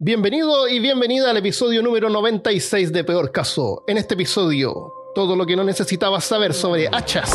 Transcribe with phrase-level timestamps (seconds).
[0.00, 3.82] Bienvenido y bienvenida al episodio número 96 de Peor Caso.
[3.88, 7.28] En este episodio, todo lo que no necesitabas saber sobre hachas.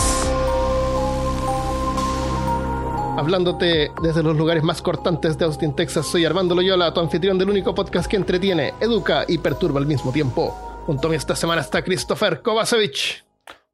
[3.18, 7.50] Hablándote desde los lugares más cortantes de Austin, Texas, soy Armando Loyola, tu anfitrión del
[7.50, 10.52] único podcast que entretiene, educa y perturba al mismo tiempo.
[10.86, 13.26] Junto a mí esta semana está Christopher Kovacevic.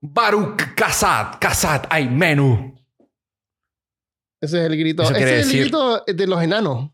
[0.02, 2.76] Baruch Kasat, Kasat, hay menú.
[4.42, 5.04] Ese es el grito.
[5.04, 6.90] Ese es el grito de los enanos.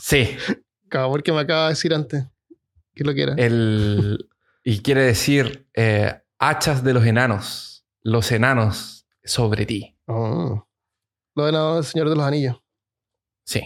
[0.00, 0.36] Sí,
[0.88, 2.24] Cabrón, que me acaba de decir antes.
[2.94, 3.34] Que lo que era.
[3.34, 4.28] el,
[4.64, 9.96] y quiere decir eh, hachas de los enanos, los enanos sobre ti.
[10.06, 10.66] Oh.
[11.34, 12.56] Lo enanos del Señor de los Anillos.
[13.44, 13.60] Sí.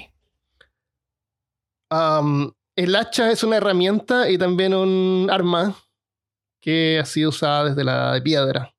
[2.77, 5.77] El hacha es una herramienta y también un arma
[6.61, 8.75] que ha sido usada desde la piedra.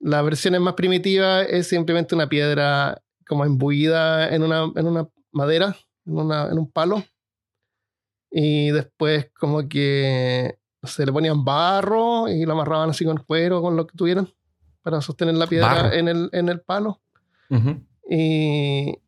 [0.00, 5.76] La versión más primitiva es simplemente una piedra como imbuida en una, en una madera,
[6.04, 7.04] en, una- en un palo.
[8.32, 13.76] Y después como que se le ponían barro y lo amarraban así con cuero, con
[13.76, 14.28] lo que tuvieran,
[14.82, 17.00] para sostener la piedra en el, en el palo.
[18.08, 18.98] Y,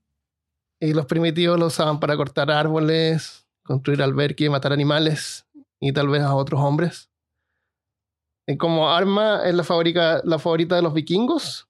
[0.78, 5.47] y los primitivos lo usaban para cortar árboles, construir alberques, matar animales
[5.81, 7.11] y tal vez a otros hombres.
[8.47, 11.66] Y como arma es la, fabrica, la favorita de los vikingos.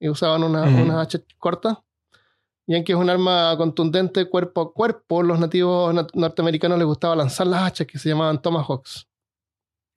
[0.00, 1.76] Y usaban una, unas hachas cortas.
[2.70, 7.16] Y aunque es un arma contundente cuerpo a cuerpo, los nativos nat- norteamericanos les gustaba
[7.16, 9.08] lanzar las hachas que se llamaban tomahawks.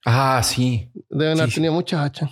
[0.06, 0.90] Ah, sí.
[1.10, 2.30] Deben Sí, haber tenido muchas hachas.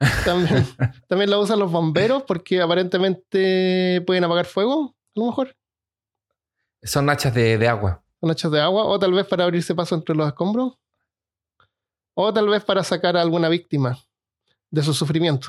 [0.24, 0.64] También,
[1.08, 5.56] también la usan los bomberos porque aparentemente pueden apagar fuego, a lo mejor,
[6.84, 8.04] Son hachas de, de agua.
[8.20, 10.74] con hachas de agua, o tal vez para abrirse paso entre los escombros,
[12.14, 13.98] o tal vez para sacar a alguna víctima
[14.70, 15.48] de su sufrimiento.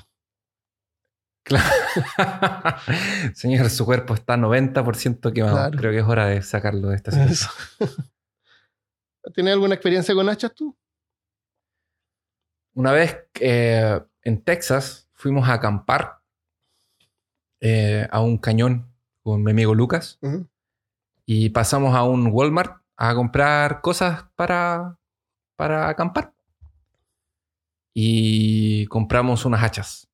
[1.44, 1.66] Claro.
[3.34, 5.56] Señor, su cuerpo está 90% quemado.
[5.56, 5.78] Claro.
[5.78, 7.52] Creo que es hora de sacarlo de esta situación.
[9.34, 10.78] ¿Tienes alguna experiencia con hachas tú?
[12.74, 16.20] Una vez eh, en Texas fuimos a acampar
[17.62, 18.90] eh, a un cañón
[19.22, 20.20] con mi amigo Lucas
[21.26, 24.98] y pasamos a un Walmart a comprar cosas para,
[25.56, 26.34] para acampar.
[27.94, 30.09] Y compramos unas hachas.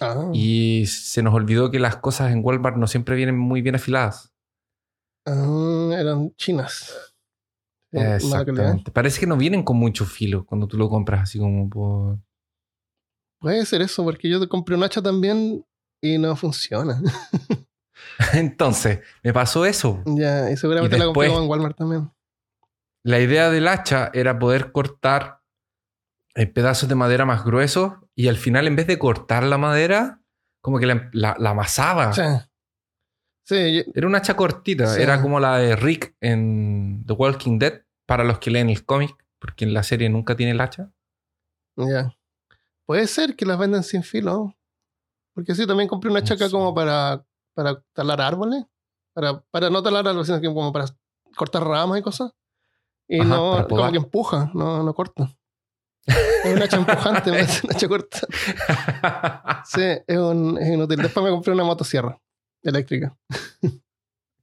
[0.00, 3.76] Ah, Y se nos olvidó que las cosas en Walmart no siempre vienen muy bien
[3.76, 4.32] afiladas.
[5.26, 7.14] ah, eran chinas.
[7.92, 8.90] Exactamente.
[8.90, 12.18] Parece que no vienen con mucho filo cuando tú lo compras así como por...
[13.40, 15.64] Puede ser eso, porque yo te compré un hacha también
[16.02, 17.00] y no funciona.
[18.32, 20.02] Entonces, me pasó eso.
[20.06, 22.10] ya, y seguramente Y la compré en Walmart también.
[23.04, 25.42] La idea del hacha era poder cortar
[26.34, 30.20] eh, pedazos de madera más gruesos y al final en vez de cortar la madera,
[30.60, 32.12] como que la, la- la amasaba.
[32.12, 32.22] Sí.
[33.46, 35.02] Sí, yo- Era una hacha cortita, Sí.
[35.02, 39.14] era como la de Rick en The Walking Dead, para los que leen el cómic,
[39.38, 40.90] porque en la serie nunca tiene el hacha.
[41.76, 42.14] ya.
[42.86, 44.54] Puede ser que las venden sin filo.
[45.34, 46.50] Porque sí, también compré una No chaca sé.
[46.52, 48.64] como para, para talar árboles.
[49.14, 50.86] Para, para no talar árboles, sino que como para
[51.36, 52.32] cortar ramas y cosas.
[53.08, 55.34] Y Ajá, no, como que empuja, no, no corta.
[56.06, 58.18] Es una hacha empujante, en vez de una hacha corta.
[59.64, 61.00] Sí, es, un, es inútil.
[61.00, 62.18] Después me compré una motosierra
[62.62, 63.16] eléctrica.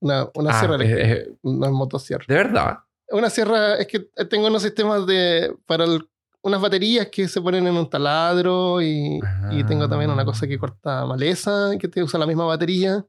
[0.03, 1.31] Una, una Ah, sierra eléctrica.
[1.44, 2.25] Una motosierra.
[2.27, 2.79] de verdad.
[3.11, 3.99] Una sierra, es que
[4.29, 5.55] tengo unos sistemas de.
[5.67, 6.09] para el-
[6.41, 9.19] unas baterías que se ponen en un taladro y,
[9.51, 13.05] y tengo también una cosa que corta maleza, que te usa la misma batería.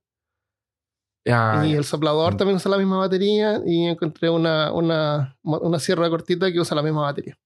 [1.27, 3.59] Ah, y el soplador también usa la misma batería.
[3.65, 7.39] Y encontré una, una, una sierra cortita que usa la misma batería.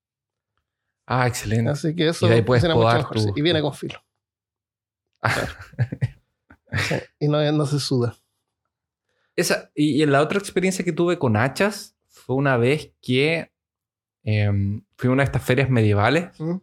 [1.06, 1.70] Ah, excelente.
[1.70, 4.02] Así que eso Y ahí puedes podar tu- Y viene con filo.
[6.88, 8.16] Sí, y no, no se suda.
[9.34, 13.50] Esa, y, y la otra experiencia que tuve con hachas fue una vez que
[14.24, 16.56] em, fui a una de estas ferias medievales ¿Mm?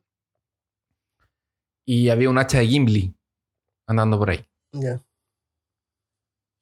[1.85, 3.15] y había un hacha de Gimli
[3.87, 4.45] andando por ahí.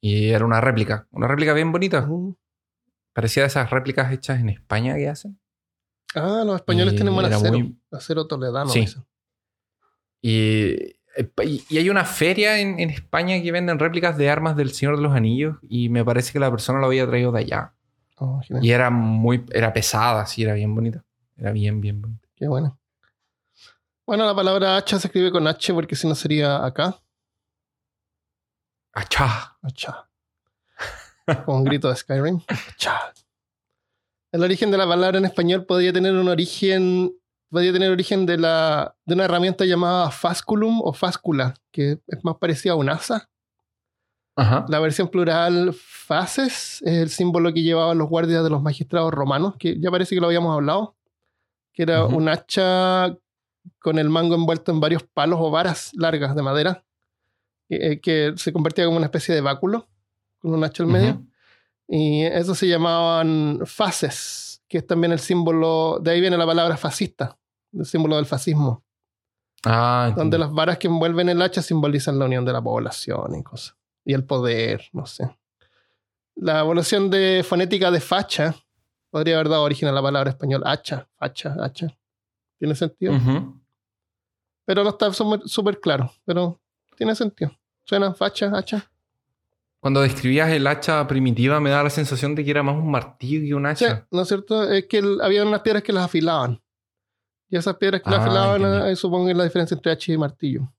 [0.00, 2.08] Y era una réplica, una réplica bien bonita.
[3.12, 5.38] Parecía de esas réplicas hechas en España que hacen.
[6.14, 7.52] Ah, los españoles Y tienen buen acero.
[7.58, 8.68] muy- Acero toledano.
[8.70, 8.80] Sí.
[8.80, 9.04] dicen.
[10.20, 10.94] Y,
[11.68, 15.02] y- hay una feria en, en España que venden réplicas de armas del Señor de
[15.02, 17.74] los Anillos y me parece que la persona lo había traído de allá.
[18.16, 18.40] Oh.
[18.60, 21.04] Y era muy, era pesada, sí, era bien bonita.
[21.36, 22.28] Era bien, bien bonita.
[22.36, 22.78] Qué bueno.
[24.06, 27.00] Bueno, la palabra hacha se escribe con H porque si no sería acá.
[28.92, 29.56] ¡Achá!
[29.62, 30.08] Hacha.
[31.46, 32.40] Con un grito de Skyrim.
[32.48, 33.12] Hacha.
[34.32, 37.14] El origen de la palabra en español podría tener un origen.
[37.50, 42.36] Podría tener origen de, la, de una herramienta llamada fasculum o fáscula, que es más
[42.38, 43.28] parecida a un asa.
[44.34, 44.64] Ajá.
[44.68, 49.56] La versión plural fases es el símbolo que llevaban los guardias de los magistrados romanos,
[49.58, 50.96] que ya parece que lo habíamos hablado,
[51.74, 53.14] que era un hacha
[53.78, 56.84] con el mango envuelto en varios palos o varas largas de madera,
[57.68, 59.88] que, que se convertía como una especie de báculo,
[60.38, 61.22] con un hacha al medio.
[61.94, 66.78] Y eso se llamaban fases, que es también el símbolo, de ahí viene la palabra
[66.78, 67.38] fascista,
[67.70, 68.82] el símbolo del fascismo,
[69.64, 73.42] Ah, donde las varas que envuelven el hacha simbolizan la unión de la población y
[73.42, 75.36] cosas, y el poder, no sé.
[76.34, 78.54] La evolución de fonética de facha
[79.10, 81.94] podría haber dado origen a la palabra español hacha, facha, hacha.
[82.58, 83.12] ¿Tiene sentido?
[84.64, 86.58] Pero no está súper claro, pero
[86.96, 87.52] tiene sentido.
[87.84, 88.90] Suena facha, hacha.
[89.82, 93.40] Cuando describías el hacha primitiva me da la sensación de que era más un martillo
[93.44, 94.06] que un Sí, hacha.
[94.12, 94.70] ¿no es cierto?
[94.70, 96.62] Es que el- había unas piedras que las afilaban.
[97.50, 100.12] Y esas piedras que las Ah, afilaban, eh, supongo que es la diferencia entre hacha
[100.12, 100.72] y martillo.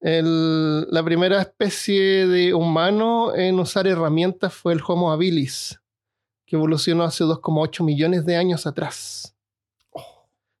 [0.00, 5.80] El- la primera especie de humano en usar herramientas fue el Homo habilis,
[6.46, 9.34] que evolucionó hace 2,8 millones de años atrás.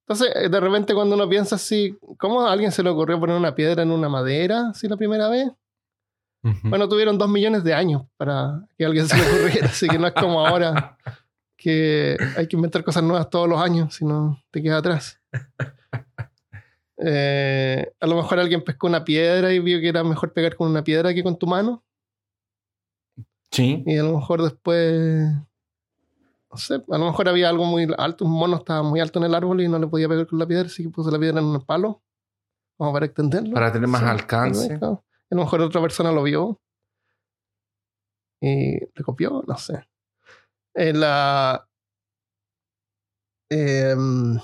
[0.08, 3.36] Entonces, eh, de repente cuando uno piensa así, ¿cómo a alguien se le ocurrió poner
[3.36, 5.50] una piedra en una madera así la primera vez?
[6.62, 10.06] Bueno, tuvieron dos millones de años para que alguien se le ocurriera, así que no
[10.06, 10.96] es como ahora
[11.56, 15.20] que hay que inventar cosas nuevas todos los años, si no te quedas atrás.
[16.98, 20.70] Eh, a lo mejor alguien pescó una piedra y vio que era mejor pegar con
[20.70, 21.84] una piedra que con tu mano,
[23.50, 23.82] Sí.
[23.86, 25.30] y a lo mejor después,
[26.50, 29.26] no sé, a lo mejor había algo muy alto, un mono estaba muy alto en
[29.26, 31.40] el árbol y no le podía pegar con la piedra, así que puso la piedra
[31.40, 32.02] en un palo,
[32.76, 33.52] como para extenderlo.
[33.54, 34.68] Para tener más Sí, alcance.
[34.78, 35.04] claro.
[35.30, 36.60] A lo mejor otra persona lo vio
[38.40, 39.88] y le copió, no sé.
[40.74, 41.68] En la,
[43.50, 44.38] em,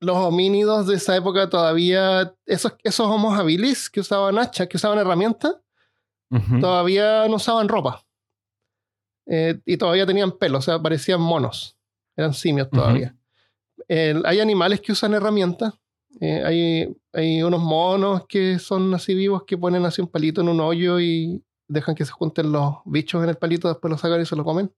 [0.00, 4.98] los homínidos de esa época todavía, esos, esos homos habilis que usaban hachas, que usaban
[4.98, 5.56] herramientas,
[6.60, 8.04] todavía no usaban ropa.
[9.26, 11.78] Eh, y todavía tenían pelo, o sea, parecían monos.
[12.16, 13.16] Eran simios todavía.
[13.88, 15.74] Hay animales que usan herramientas.
[16.20, 20.48] Eh, hay, hay unos monos que son así vivos que ponen así un palito en
[20.48, 24.20] un hoyo y dejan que se junten los bichos en el palito, después lo sacan
[24.20, 24.72] y se lo comen.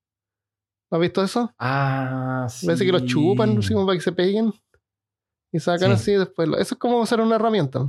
[0.91, 1.53] ¿Lo has visto eso?
[1.59, 2.67] Ah, sí.
[2.67, 4.53] Parece que los chupan así como para que se peguen
[5.53, 5.95] y sacan Sí.
[5.95, 6.49] así y después.
[6.49, 7.87] lo- Eso es como usar una herramienta.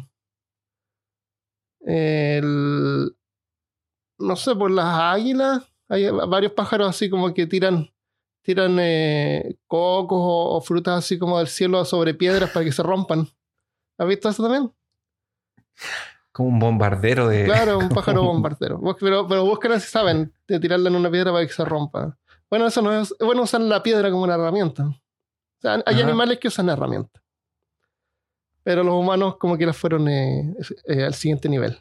[1.81, 3.15] El,
[4.19, 7.89] no sé, por las águilas, hay varios pájaros así como que tiran,
[8.47, 12.81] tiran eh, cocos o, o frutas así como del cielo sobre piedras para que se
[12.81, 13.27] rompan.
[13.97, 14.71] ¿Has visto eso también?
[16.31, 17.43] Como un bombardero de.
[17.43, 18.79] Claro, un pájaro bombardero.
[19.01, 22.17] Pero, pero buscan si saben de tirarle en una piedra para que se rompa.
[22.49, 23.13] Bueno, eso no es.
[23.19, 24.85] bueno usar la piedra como una herramienta.
[24.85, 24.95] O
[25.59, 26.03] sea, hay Ajá.
[26.03, 27.21] animales que usan herramientas.
[28.63, 30.55] Pero los humanos como que las fueron eh,
[30.87, 31.77] eh, al siguiente nivel.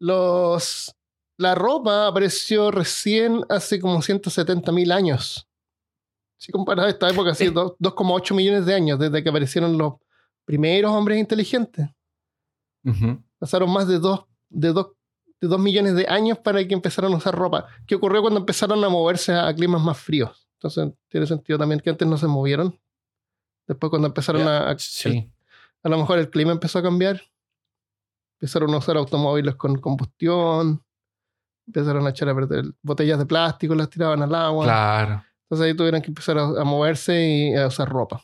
[0.00, 0.95] Los,
[1.38, 5.48] la ropa apareció recién hace como 170 mil años.
[6.38, 7.50] Si comparas esta época, así, Eh.
[7.50, 9.94] dos- 2,8 millones de años desde que aparecieron los
[10.44, 11.88] primeros hombres inteligentes.
[13.38, 14.92] Pasaron más de dos, de, dos,
[15.40, 17.66] de dos millones de años para que empezaran a usar ropa.
[17.86, 20.48] ¿Qué ocurrió cuando empezaron a moverse a, climas más fríos?
[20.58, 22.78] Entonces, tiene sentido también que antes no se movieron.
[23.66, 25.28] Después, cuando empezaron a, a- Sí.
[25.82, 27.20] a lo mejor el clima empezó a cambiar.
[28.38, 30.82] Empezaron a usar automóviles con combustión.
[31.66, 34.64] Empezaron a echar a perder botellas de plástico, las tiraban al agua.
[34.64, 35.24] Claro.
[35.42, 38.22] Entonces ahí tuvieron que empezar a, a moverse y a usar ropa.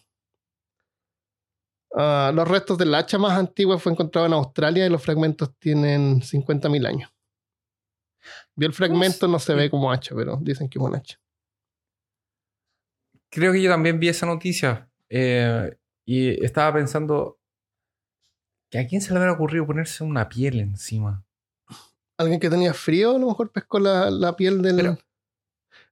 [1.94, 6.22] Ah, los restos del hacha más antigua fue encontrado en Australia y los fragmentos tienen
[6.22, 7.10] 50.000 años.
[8.54, 11.18] Vi el fragmento, no se ve como hacha, pero dicen que es un hacha.
[13.30, 14.88] Creo que yo también vi esa noticia.
[15.08, 17.38] eh, y estaba pensando.
[18.70, 21.24] ¿Que ¿A quién se le habrá ocurrido ponerse una piel encima?
[22.22, 24.76] Alguien que tenía frío a lo mejor pescó la, la piel del...
[24.76, 24.98] Pero-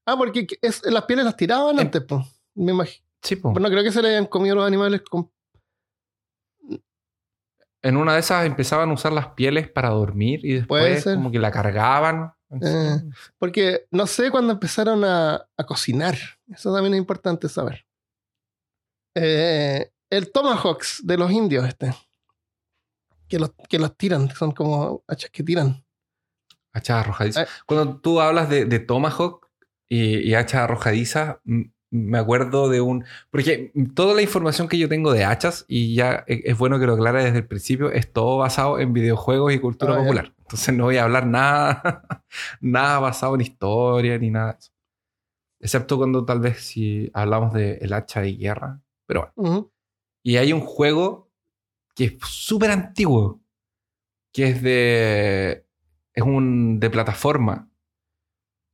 [0.07, 2.27] ah, porque es- las pieles las tiraban Eh, antes, pues.
[2.55, 3.05] Me imagino.
[3.23, 3.37] Sí.
[3.37, 5.31] Pero no creo que se le hayan comido los animales con...
[7.83, 11.39] En una de esas empezaban a usar las pieles para dormir y después como que
[11.39, 12.33] la cargaban.
[12.61, 12.97] Eh.
[13.39, 16.17] Porque no sé cuándo empezaron a, a cocinar.
[16.49, 17.87] Eso también es importante saber.
[19.15, 21.95] Eh, el tomahawks de los indios, este.
[23.29, 25.83] Que los, que los tiran, son como hachas que tiran.
[26.73, 27.47] Hachas arrojadizas.
[27.47, 27.51] Eh.
[27.67, 29.47] Cuando tú hablas de, de Tomahawk
[29.89, 31.37] y, y hachas arrojadizas,
[31.93, 33.05] me acuerdo de un...
[33.31, 36.87] Porque toda la información que yo tengo de hachas, y ya e- es bueno que
[36.87, 40.03] lo aclare desde el principio, es todo basado en videojuegos y cultura Ah, ya.
[40.03, 40.33] popular.
[40.39, 42.25] Entonces no voy a hablar nada,
[42.61, 44.57] nada basado en historia ni nada.
[45.61, 48.81] Excepto cuando tal vez si hablamos de el hacha de guerra.
[49.07, 49.73] Pero bueno.
[50.23, 51.29] Y hay un juego
[51.97, 53.41] que es súper antiguo,
[54.33, 55.67] que es de.
[56.21, 57.69] Es un de plataforma.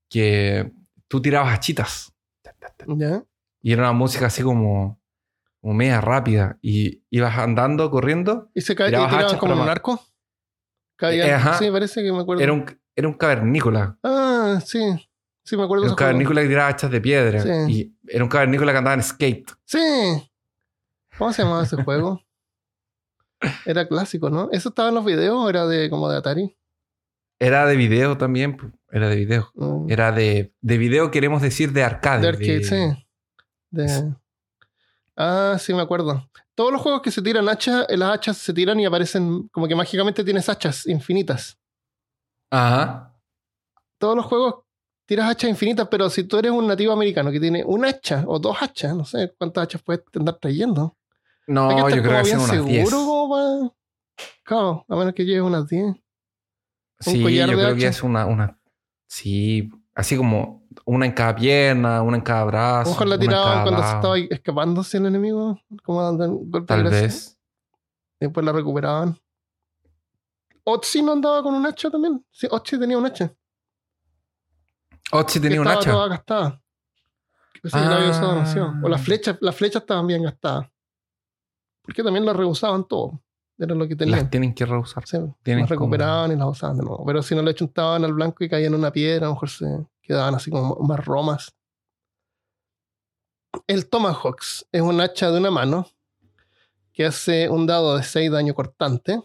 [0.08, 0.72] Que
[1.08, 2.12] tú tirabas hachitas.
[2.86, 3.24] ¿Ya?
[3.60, 5.00] Y era una música así como.
[5.60, 6.58] Como media rápida.
[6.62, 8.50] Y ibas andando, corriendo.
[8.54, 10.00] ¿Y se cae, y Tirabas como en un arco?
[10.96, 11.54] Caían- Eh, ajá.
[11.58, 12.42] Sí, parece que me acuerdo.
[12.42, 13.98] Era un, era un cavernícola.
[14.02, 14.78] Ah, sí.
[15.42, 17.40] Sí, me acuerdo Era un cavernícola que tiraba hachas de piedra.
[17.40, 17.72] Sí.
[17.72, 19.50] Y era un cavernícola que andaba en skate.
[19.64, 19.78] Sí.
[21.18, 22.20] ¿Cómo se llamaba ese juego?
[23.66, 24.48] Era clásico, ¿no?
[24.52, 26.55] ¿Eso estaba en los videos o era de como de Atari?
[27.38, 28.56] Era de video también.
[28.90, 29.50] Era de video.
[29.54, 29.90] Mm.
[29.90, 32.22] Era de, de video, queremos decir, de arcade.
[32.22, 33.06] De arcade, de- sí.
[33.70, 34.14] De...
[35.16, 36.28] Ah, sí, me acuerdo.
[36.54, 39.68] Todos los juegos que se tiran hachas, eh, las hachas se tiran y aparecen como
[39.68, 41.58] que mágicamente tienes hachas infinitas.
[42.50, 43.14] Ajá.
[43.98, 44.54] Todos los juegos
[45.04, 48.38] tiras hachas infinitas, pero si tú eres un nativo americano que tiene un hacha o
[48.38, 50.96] dos hachas, no sé cuántas hachas puedes andar trayendo.
[51.46, 52.88] No, yo creo que son unas 10.
[52.88, 53.72] seguro como para...
[54.42, 55.94] Claro, a menos que lleves unas 10.
[57.00, 58.58] Sí, collar yo de creo que es una, una.
[59.06, 62.90] Sí, así como una en cada pierna, una en cada brazo.
[62.90, 66.90] mejor la tiraban cuando se estaba escapándose el enemigo, como dando un golpe Tal de
[66.90, 67.38] vez.
[68.18, 69.18] Después la recuperaban.
[70.64, 72.24] Otzi no andaba con un hacha también.
[72.30, 73.32] Sí, Otzi tenía un hacha.
[75.12, 75.90] Otzi tenía un hacha.
[75.92, 76.60] toda gastada.
[77.62, 78.34] Que la había usado Ah.
[78.34, 78.72] demasiado.
[78.82, 80.66] O las flechas, las flechas estaban bien gastadas.
[81.82, 83.20] Porque también las reusaban todo.
[83.58, 84.18] Era lo que tenían.
[84.20, 85.06] Las tienen que rehusar.
[85.06, 87.04] Sí, tienen las como- recuperaban y las usaban de nuevo.
[87.06, 89.48] Pero si no le chuntaban al blanco y caían en una piedra, a lo mejor
[89.48, 89.66] se
[90.02, 91.54] quedaban así como más romas.
[93.66, 95.86] El Tomahawks es un hacha de una mano
[96.92, 99.20] que hace un dado de 6 daño cortante.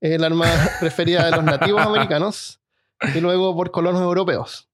[0.00, 0.46] Es el arma
[0.80, 2.60] preferida de los nativos americanos
[3.14, 4.68] y luego por colonos europeos.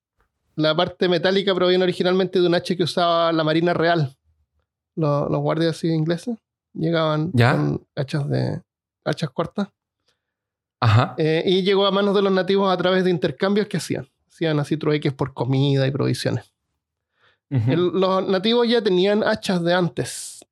[0.57, 4.17] La parte metálica proviene originalmente de un hacha que usaba la Marina Real.
[4.97, 6.37] Los, los guardias ingleses
[6.79, 7.53] llegaban ¿Ya?
[7.53, 8.63] con hachas de
[9.05, 9.69] hachas cortas.
[10.81, 11.15] Ajá.
[11.19, 14.09] Eh, y llegó a manos de los nativos a través de intercambios que hacían.
[14.29, 16.53] Hacían así trueques por comida y provisiones.
[17.51, 20.45] El- los nativos ya tenían hachas de antes,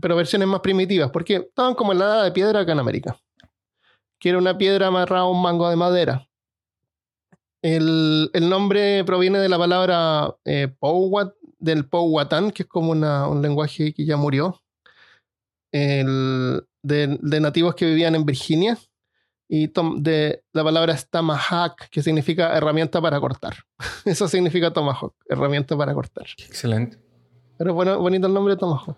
[0.00, 3.18] pero versiones más primitivas, porque estaban como en la edad de piedra acá en América.
[4.20, 6.28] Que era una piedra amarrada a un mango de madera.
[7.62, 13.26] El, el nombre proviene de la palabra eh, Powhat- del Powhatan, que es como una-
[13.26, 14.60] un lenguaje que ya murió.
[15.72, 18.78] El- de, de nativos que vivían en Virginia.
[19.50, 23.56] Y tom- de la palabra es Tomahawk, que significa herramienta para cortar.
[24.04, 26.26] Eso significa Tomahawk, herramienta para cortar.
[26.38, 26.98] Excelente.
[27.56, 28.96] Pero bueno, bonito el nombre de Tomahawk.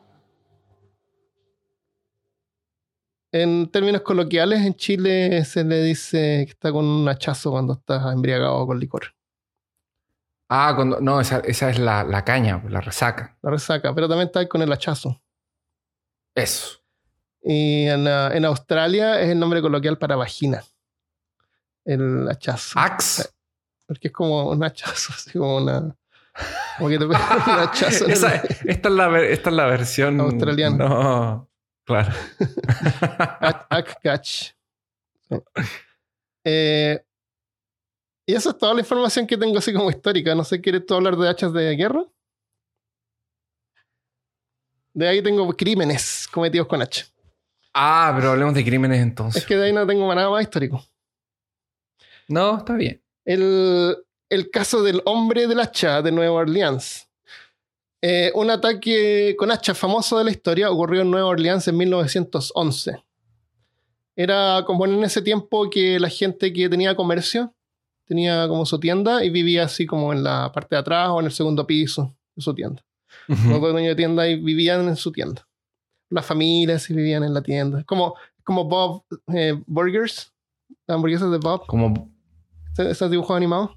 [3.32, 8.12] En términos coloquiales, en Chile se le dice que está con un hachazo cuando estás
[8.12, 9.14] embriagado con licor.
[10.48, 11.00] Ah, cuando.
[11.00, 13.38] No, esa, esa es la, la caña, la resaca.
[13.40, 15.22] La resaca, pero también está con el hachazo.
[16.34, 16.78] Eso.
[17.42, 20.62] Y en, ah, en Australia es el nombre coloquial para vagina.
[21.84, 22.78] El hachazo.
[22.78, 23.30] Axe.
[23.86, 25.96] Porque es como un hachazo, así como una.
[26.78, 28.04] Como que te un hachazo.
[28.06, 28.34] el- esta,
[28.88, 30.20] es la, esta es la versión.
[30.20, 30.76] Australiana.
[30.88, 31.50] No.
[31.84, 32.12] Claro.
[34.22, 35.36] Sí.
[36.44, 37.04] Eh,
[38.26, 40.34] y esa es toda la información que tengo así como histórica.
[40.34, 42.04] No sé, ¿quieres tú hablar de hachas de guerra?
[44.92, 47.06] De ahí tengo crímenes cometidos con hacha.
[47.74, 49.42] ah, pero hablemos de crímenes entonces.
[49.42, 50.84] Es que de ahí no tengo nada más histórico.
[52.28, 53.02] No, está bien.
[53.24, 53.96] El,
[54.28, 57.08] el caso del hombre del hacha de Nueva Orleans.
[58.02, 63.04] Eh, un ataque con hacha famoso de la historia ocurrió en Nueva Orleans en 1911.
[64.16, 67.54] Era como en ese tiempo que la gente que tenía comercio
[68.06, 71.26] tenía como su tienda y vivía así como en la parte de atrás o en
[71.26, 72.84] el segundo piso de su tienda.
[73.28, 73.48] Ujú.
[73.50, 75.46] Los dueños de tienda y vivían en su tienda.
[76.08, 77.84] Las familias sí vivían en la tienda.
[77.84, 78.14] Como,
[78.44, 80.32] como Bob eh, Burgers,
[80.86, 82.10] las hamburguesas de Bob, Como.
[82.78, 83.70] esos dibujos animados.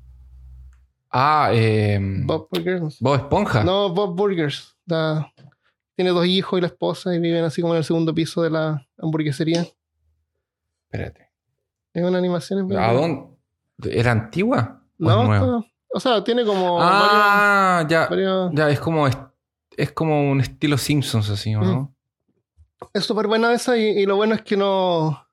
[1.11, 2.81] Ah, eh, Bob Burgers.
[2.81, 2.89] no.
[2.99, 3.63] Bob Esponja.
[3.63, 4.75] No, Bob Burgers.
[4.85, 5.31] La-
[5.95, 8.49] tiene dos hijos y la esposa y viven así como en el segundo piso de
[8.49, 9.67] la hamburguesería.
[10.85, 11.29] Espérate.
[11.93, 12.71] Es una animación.
[12.75, 13.27] ¿A dónde?
[13.91, 14.81] ¿Era antigua?
[14.99, 18.07] ¿O No, está- o sea, tiene como ah, ya.
[18.07, 19.07] varios- Ya, es como.
[19.07, 19.17] Es,
[19.77, 21.95] es como un estilo Simpsons, así, ¿o ¿no?
[22.93, 25.25] Es súper buena esa y, y lo bueno es que no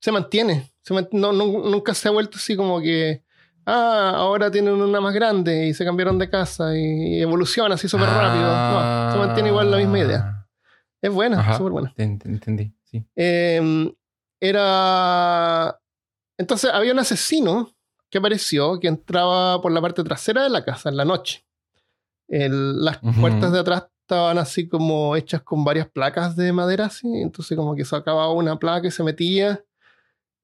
[0.00, 0.72] se mantiene.
[0.82, 3.24] Se mant- no- no- nunca se ha vuelto así como que,
[3.66, 8.08] ah, ahora tienen una más grande y se cambiaron de casa y, evoluciona así súper
[8.08, 8.44] rápido.
[8.46, 10.46] No, se mantiene igual la misma idea.
[11.00, 11.92] Es buena, súper buena.
[11.96, 13.04] Te ent- Entendí, sí.
[13.16, 13.92] Eh,
[14.40, 15.78] era.
[16.38, 17.70] Entonces había un asesino
[18.12, 21.46] que apareció que entraba por la parte trasera de la casa en la noche.
[22.28, 27.08] El- las puertas de atrás estaban así como hechas con varias placas de madera, así.
[27.22, 29.64] Entonces, como que sacaba una placa y se metía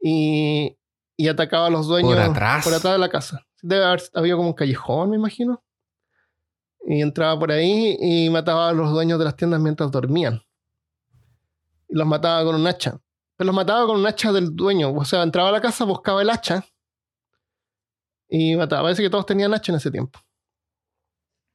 [0.01, 0.77] y,
[1.17, 2.65] y atacaba a los dueños Por atrás.
[2.65, 3.47] por atrás de la casa.
[3.61, 5.63] Debe haber había como un callejón, me imagino.
[6.87, 10.41] Y entraba por ahí y mataba a los dueños de las tiendas mientras dormían.
[11.89, 12.99] Y los mataba con un hacha.
[13.37, 14.91] Pero los mataba con un hacha del dueño.
[14.95, 16.65] O sea, entraba a la casa, buscaba el hacha
[18.29, 18.83] y mataba.
[18.83, 20.19] Parece que todos tenían hacha en ese tiempo.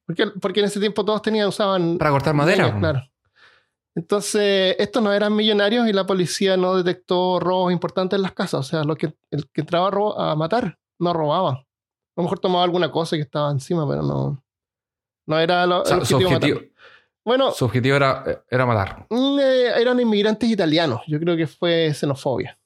[0.06, 2.66] Porque, porque en ese tiempo todos tenían, usaban Para cortar madera.
[2.66, 3.02] leña, claro.
[3.96, 8.60] Entonces, estos no eran millonarios y la policía no detectó robos importantes en las casas.
[8.60, 9.88] O sea, lo que, el que entraba
[10.18, 11.50] a, a matar no robaba.
[11.52, 11.64] A
[12.16, 14.42] lo mejor tomaba alguna cosa que estaba encima, pero no,
[15.26, 16.68] no era lo, O sea, el su, objetivo matar.
[17.24, 19.06] Bueno, su objetivo era, era matar.
[19.10, 21.00] mm, eh, eran inmigrantes italianos.
[21.06, 22.58] Yo creo que fue xenofobia.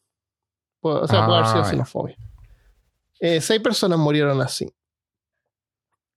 [0.80, 2.16] O sea, puede haber sido Ah, xenofobia.
[3.20, 4.72] Eh, seis personas murieron así.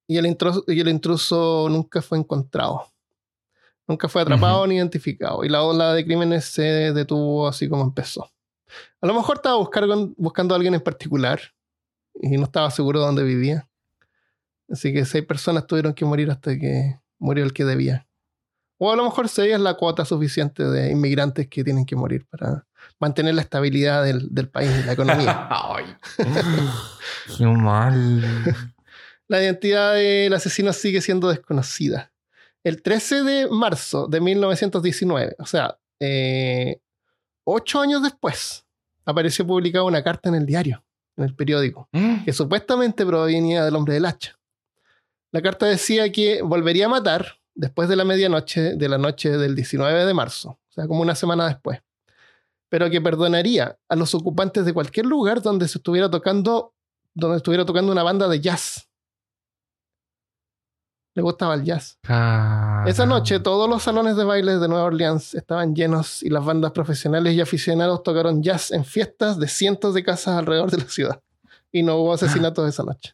[0.07, 2.87] Y el, intruso, y el intruso nunca fue encontrado.
[3.87, 5.43] Nunca fue atrapado ni identificado.
[5.43, 8.29] Y la ola de crímenes se detuvo así como empezó.
[9.01, 11.39] A lo mejor estaba buscando, buscando a alguien en particular
[12.21, 13.67] y no estaba seguro de dónde vivía.
[14.69, 18.07] Así que seis personas tuvieron que morir hasta que murió el que debía.
[18.77, 22.25] O a lo mejor seis es la cuota suficiente de inmigrantes que tienen que morir
[22.27, 22.65] para
[22.99, 25.47] mantener la estabilidad del, del país y la economía.
[25.51, 25.85] Ay.
[27.37, 28.21] Qué mal.
[29.27, 32.11] La identidad del asesino sigue siendo desconocida.
[32.63, 36.79] El 13 de marzo de 1919, o sea, eh,
[37.43, 38.65] ocho años después,
[39.05, 40.83] apareció publicada una carta en el diario,
[41.17, 42.23] en el periódico, Mm.
[42.25, 44.37] que supuestamente provenía del hombre del hacha.
[45.31, 49.55] La carta decía que volvería a matar después de la medianoche de la noche del
[49.55, 51.79] 19 de marzo, o sea, como una semana después,
[52.71, 56.73] pero que perdonaría a los ocupantes de cualquier lugar donde se estuviera tocando,
[57.13, 58.89] donde estuviera tocando una banda de jazz.
[61.13, 61.99] Le gustaba el jazz.
[62.07, 62.85] Ah.
[62.87, 66.71] Esa noche todos los salones de baile de Nueva Orleans estaban llenos y las bandas
[66.71, 71.21] profesionales y aficionados tocaron jazz en fiestas de cientos de casas alrededor de la ciudad.
[71.73, 73.13] Y no hubo asesinatos esa noche.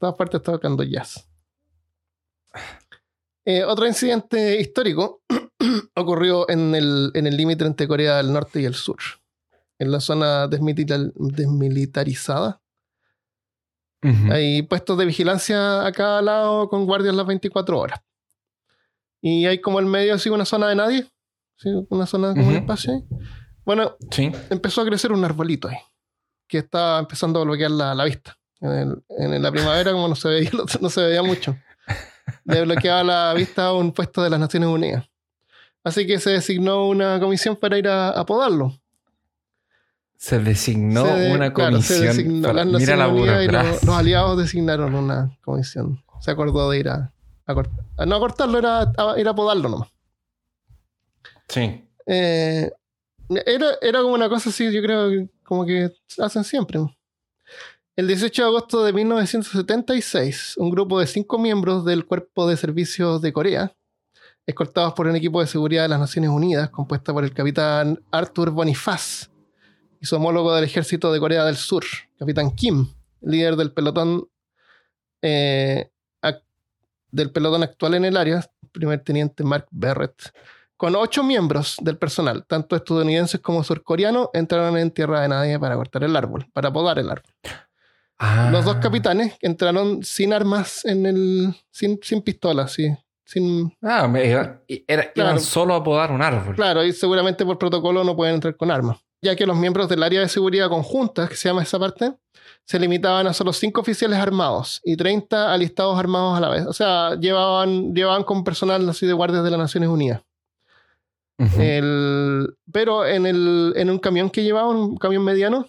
[0.00, 1.24] Todas partes tocando jazz.
[3.44, 5.22] Eh, otro incidente histórico
[5.94, 8.98] ocurrió en el en el límite entre Corea del Norte y el Sur.
[9.78, 12.60] En la zona desmilita- desmilitarizada
[14.30, 18.00] hay puestos de vigilancia a cada lado con guardias las 24 horas.
[19.22, 21.06] Y hay como el medio así una zona de nadie.
[21.56, 21.70] ¿sí?
[21.88, 22.92] Una zona como un espacio.
[22.92, 23.02] ahí.
[23.64, 24.30] Bueno, Sí.
[24.50, 25.78] empezó a crecer un arbolito ahí.
[26.46, 28.36] Que estaba empezando a bloquear la, la vista.
[28.60, 30.50] En, el- en la primavera, como no se veía,
[30.82, 31.56] no se veía mucho.
[32.44, 35.06] Le bloqueaba la vista a un puesto de las Naciones Unidas.
[35.84, 38.72] Así que se designó una comisión para ir a, a podarlo.
[40.16, 42.16] Se designó Se de- una claro, se comisión.
[42.16, 42.48] designó.
[42.48, 43.08] para- Las mira la
[43.44, 46.02] y los, aliados designaron una comisión.
[46.20, 47.12] Se acordó de ir a,
[48.06, 49.88] no a cortarlo, era a, ir a podarlo nomás.
[51.48, 51.84] Sí.
[52.06, 52.70] Eh,
[53.46, 56.80] era, era como una cosa así, yo creo como que hacen siempre.
[57.96, 63.20] El 18 de agosto de 1976, un grupo de cinco miembros del Cuerpo de Servicios
[63.20, 63.72] de Corea,
[64.46, 68.50] escoltados por un equipo de seguridad de las Naciones Unidas, compuesta por el capitán Arthur
[68.50, 69.30] Bonifaz
[70.00, 71.84] y su homólogo del ejército de Corea del Sur,
[72.18, 72.88] capitán Kim,
[73.20, 74.28] líder del pelotón
[75.22, 75.88] eh,
[77.14, 80.32] del pelotón actual en el área, primer teniente Mark Barrett,
[80.76, 85.76] con ocho miembros del personal, tanto estadounidenses como surcoreanos, entraron en tierra de nadie para
[85.76, 87.32] cortar el árbol, para podar el árbol.
[88.18, 88.48] Ah.
[88.50, 91.54] Los dos capitanes entraron sin armas en el.
[91.70, 92.96] sin, sin pistolas, sí.
[93.26, 95.30] Sin, Ah, me- era, era- Claro.
[95.30, 96.54] iban solo a podar un árbol.
[96.54, 98.98] claro, y seguramente por protocolo no pueden entrar con armas.
[99.22, 102.12] Ya que los miembros del área de seguridad conjunta, que se llama esa parte,
[102.66, 106.66] se limitaban a solo cinco oficiales armados y 30 alistados armados a la vez.
[106.66, 110.20] O sea, llevaban, llevaban con personal así de guardias de las Naciones Unidas.
[111.58, 115.66] El- pero en, el, en un camión que llevaban, un camión mediano,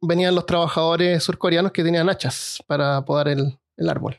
[0.00, 4.16] venían los trabajadores surcoreanos que tenían hachas para podar el, el árbol.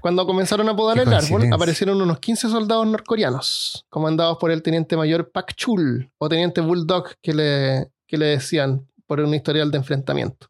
[0.00, 4.96] Cuando comenzaron a podar el árbol, aparecieron unos 15 soldados norcoreanos, comandados por el teniente
[4.96, 9.78] mayor Pak Chul o teniente Bulldog, que le, que le decían por un historial de
[9.78, 10.46] enfrentamiento.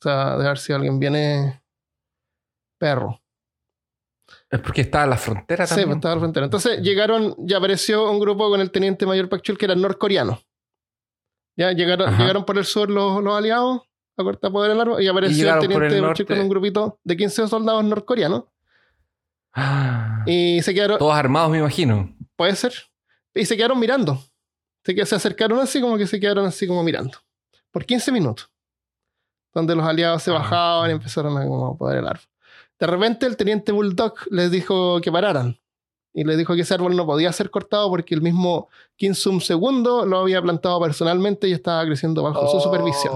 [0.00, 1.60] O sea, de ver si alguien viene
[2.78, 3.20] perro.
[4.50, 5.98] Es porque estaba en la frontera Sí, también.
[5.98, 6.40] estaba al frente.
[6.40, 10.40] Entonces llegaron, ya apareció un grupo con el teniente mayor Pak Chul que era norcoreano.
[11.56, 12.18] Ya llegaron, Ajá.
[12.22, 13.82] llegaron por el sur los, los aliados
[14.22, 17.16] a cortar poder el árbol y apareció el teniente el Chul con un grupito de
[17.16, 18.44] 15 soldados norcoreanos
[19.54, 20.22] Ah.
[20.26, 22.14] y se quedaron, Todos armados, me imagino.
[22.36, 22.72] puede ser,
[23.34, 24.18] y se quedaron mirando.
[24.84, 27.18] Se, se acercaron así como que se quedaron así como mirando.
[27.70, 28.50] Por 15 minutos.
[29.52, 30.34] Donde los aliados se Ah.
[30.34, 32.22] bajaban y empezaron a como, poder el árbol.
[32.78, 35.58] De repente el teniente Bulldog les dijo que pararan.
[36.14, 39.40] y le dijo que ese árbol no podía ser cortado porque el mismo Kim Sum
[39.46, 43.12] II lo había plantado personalmente y estaba creciendo bajo su supervisión.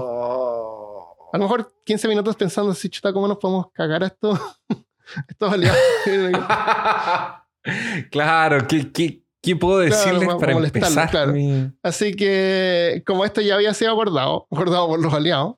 [1.33, 4.39] A lo mejor 15 minutos pensando así, chuta, ¿cómo nos podemos cagar a esto?
[5.27, 5.79] Estos aliados.
[8.11, 11.09] claro, ¿qué, qué, qué puedo decirles para empezar?
[11.09, 11.33] claro.
[11.81, 15.55] Así que, como esto ya había sido acordado, acordado por los aliados,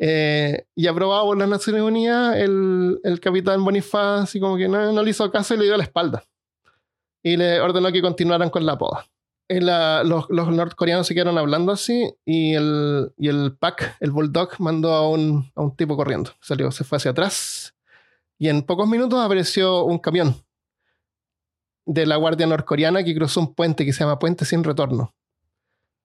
[0.00, 4.92] eh, y aprobado por las Naciones Unidas, el, el capitán Bonifaz, así como que no,
[4.92, 6.24] no le hizo caso y le dio la espalda.
[7.22, 9.06] Y le ordenó que continuaran con la poda.
[9.60, 15.96] Los, norcoreanos se quedaron hablando así, y el, y el Bulldog, mandó a un, tipo
[15.96, 16.30] corriendo.
[16.40, 17.74] Salió, se fue hacia atrás,
[18.38, 20.36] y en pocos minutos apareció un camión
[21.84, 25.14] de la Guardia Norcoreana que cruzó un puente que se llama Puente Sin Retorno.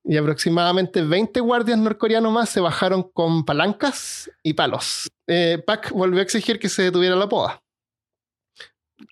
[0.04, 5.10] Y aproximadamente 20 guardias norcoreanos más se bajaron con palancas y palos.
[5.28, 7.62] Eh, volvió a exigir que se detuviera la poda.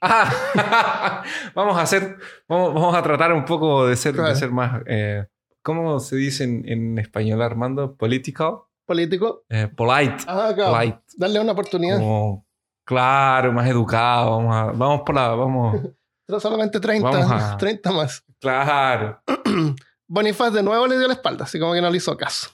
[0.01, 1.23] Ah,
[1.55, 2.17] vamos a hacer,
[2.47, 4.29] vamos, vamos a tratar un poco de ser, Claro.
[4.29, 5.25] de ser más, eh,
[5.61, 7.95] ¿cómo se dice en, en español, Armando?
[7.95, 9.43] Political, Político.
[9.49, 10.73] Eh, polite, Ah, claro.
[10.77, 11.97] polite, Darle una oportunidad.
[11.97, 12.45] como,
[12.83, 15.75] claro, más educado, vamos, a- vamos por la, vamos,
[16.27, 18.23] Pero solamente 30, Vamos a- 30 más.
[18.39, 19.21] claro.
[20.07, 22.49] Bonifaz de nuevo le dio la espalda, así como que no le hizo caso.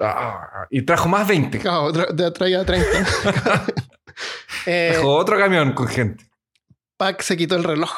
[0.00, 1.58] Ah, y trajo más 20.
[1.60, 2.86] Claro, tra- tra- traía 30.
[4.66, 6.30] Eh, Trajo otro camión con gente.
[6.96, 7.92] Pac se quitó el reloj.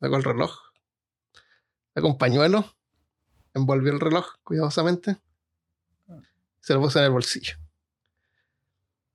[0.00, 0.58] Sacó el reloj.
[1.94, 2.76] Sacó un pañuelo.
[3.54, 5.16] Envolvió el reloj cuidadosamente.
[6.60, 7.56] Se lo puso en el bolsillo.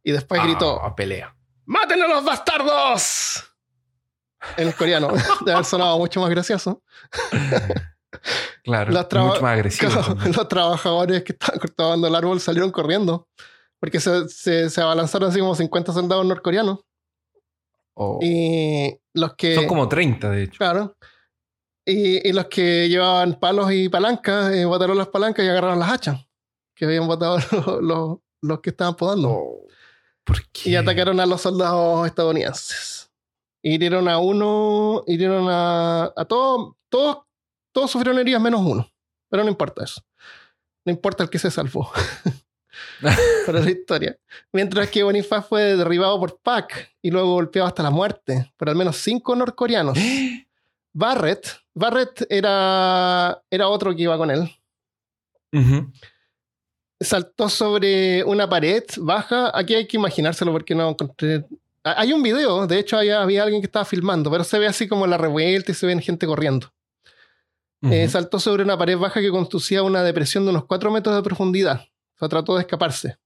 [0.04, 1.36] Y después gritó: Ah, pelea.
[1.65, 3.45] ¡Maten a los bastardos!
[4.58, 5.10] En coreano.
[5.45, 6.82] De haber sonado mucho más gracioso.
[8.63, 9.91] Claro, Los mucho más agresivo.
[10.25, 13.28] los trabajadores que estaban cortando el árbol salieron corriendo.
[13.80, 16.80] Porque se, se, se abalanzaron así como 50 soldados norcoreanos.
[17.96, 18.20] Oh.
[18.22, 19.56] Y los que.
[19.56, 20.58] Son como 30, de hecho.
[20.58, 20.96] Claro.
[21.86, 25.89] Y, y los que llevaban palos y palancas, eh, botaron las palancas y agarraron las
[25.92, 26.26] hachas
[26.76, 29.44] que habían botado los, los- los que estaban podando.
[30.24, 30.70] ¿Por qué?
[30.70, 33.10] Y atacaron a los soldados estadounidenses.
[33.62, 37.26] Hirieron a uno, hirieron a, a todos, todos,
[37.74, 38.89] todos sufrieron heridas menos uno.
[39.30, 40.02] Pero no importa eso.
[40.86, 41.92] No importa el que se salvó.
[43.46, 44.18] Para la historia.
[44.52, 48.76] Mientras que Bonifaz fue derribado por Pac y luego golpeado hasta la muerte por al
[48.76, 49.98] menos cinco norcoreanos.
[50.94, 54.50] Barrett, Barrett era, era otro que iba con él.
[57.00, 59.52] Saltó sobre una pared baja.
[59.58, 61.46] Aquí hay que imaginárselo porque no encontré.
[61.84, 64.88] Hay un video, de hecho había, había alguien que estaba filmando, pero se ve así
[64.88, 66.74] como la revuelta y se ven gente corriendo.
[67.82, 71.15] Eh, saltó sobre una pared baja que conducía a una depresión de unos 4 metros
[71.15, 71.86] de profundidad.
[72.19, 73.17] O sea, trató de escaparse.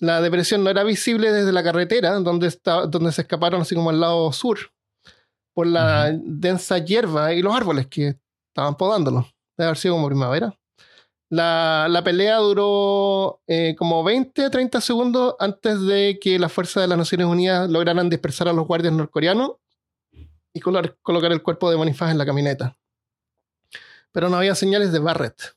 [0.00, 3.90] La depresión no era visible desde la carretera, donde, está, donde se escaparon así como
[3.90, 4.58] al lado sur,
[5.54, 8.16] por la densa hierba y los árboles que
[8.48, 9.26] estaban podándolo.
[9.56, 10.58] Debe haber sido como primavera.
[11.30, 16.88] La, la pelea duró eh, como 20 30 segundos antes de que las fuerzas de
[16.88, 19.52] las Naciones Unidas lograran dispersar a los guardias norcoreanos
[20.52, 22.76] y colo- colocar el cuerpo de Bonifaz en la camioneta
[24.12, 25.54] pero no había señales de Barrett.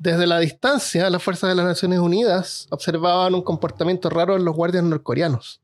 [0.00, 4.56] Desde la distancia, las fuerzas de las Naciones Unidas observaban un comportamiento raro en los
[4.56, 5.60] guardias norcoreanos.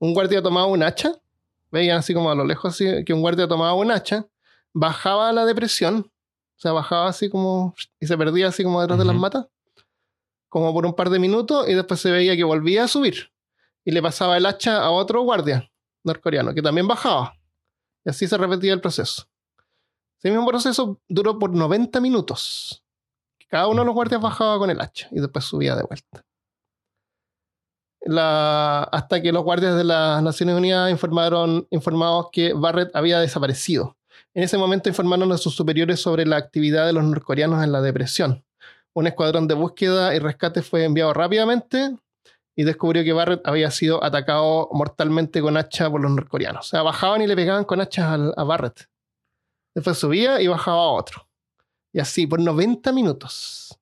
[0.00, 1.12] Un guardia tomaba un hacha,
[1.70, 4.26] veían así como a lo lejos así, que un guardia tomaba un hacha,
[4.72, 8.98] bajaba a la depresión, o sea, bajaba así como y se perdía así como detrás
[8.98, 9.46] de las matas,
[10.48, 13.30] como por un par de minutos, y después se veía que volvía a subir
[13.84, 15.70] y le pasaba el hacha a otro guardia
[16.02, 17.36] norcoreano que también bajaba.
[18.04, 19.28] Y así se repetía el proceso.
[20.18, 22.82] Ese mismo proceso duró por 90 minutos.
[23.48, 26.22] Cada uno de los guardias bajaba con el hacha y después subía de vuelta.
[28.02, 33.96] La- hasta que los guardias de las Naciones Unidas informaron informados que Barrett había desaparecido.
[34.34, 37.80] En ese momento informaron a sus superiores sobre la actividad de los norcoreanos en la
[37.80, 38.44] depresión.
[38.94, 41.96] Un escuadrón de búsqueda y rescate fue enviado rápidamente
[42.54, 46.66] y descubrió que Barrett había sido atacado mortalmente con hacha por los norcoreanos.
[46.66, 48.88] O sea, bajaban y le pegaban con hachas al- a Barrett.
[49.74, 51.25] Después subía y bajaba a otro.
[51.96, 53.78] Y así, por 90 minutos.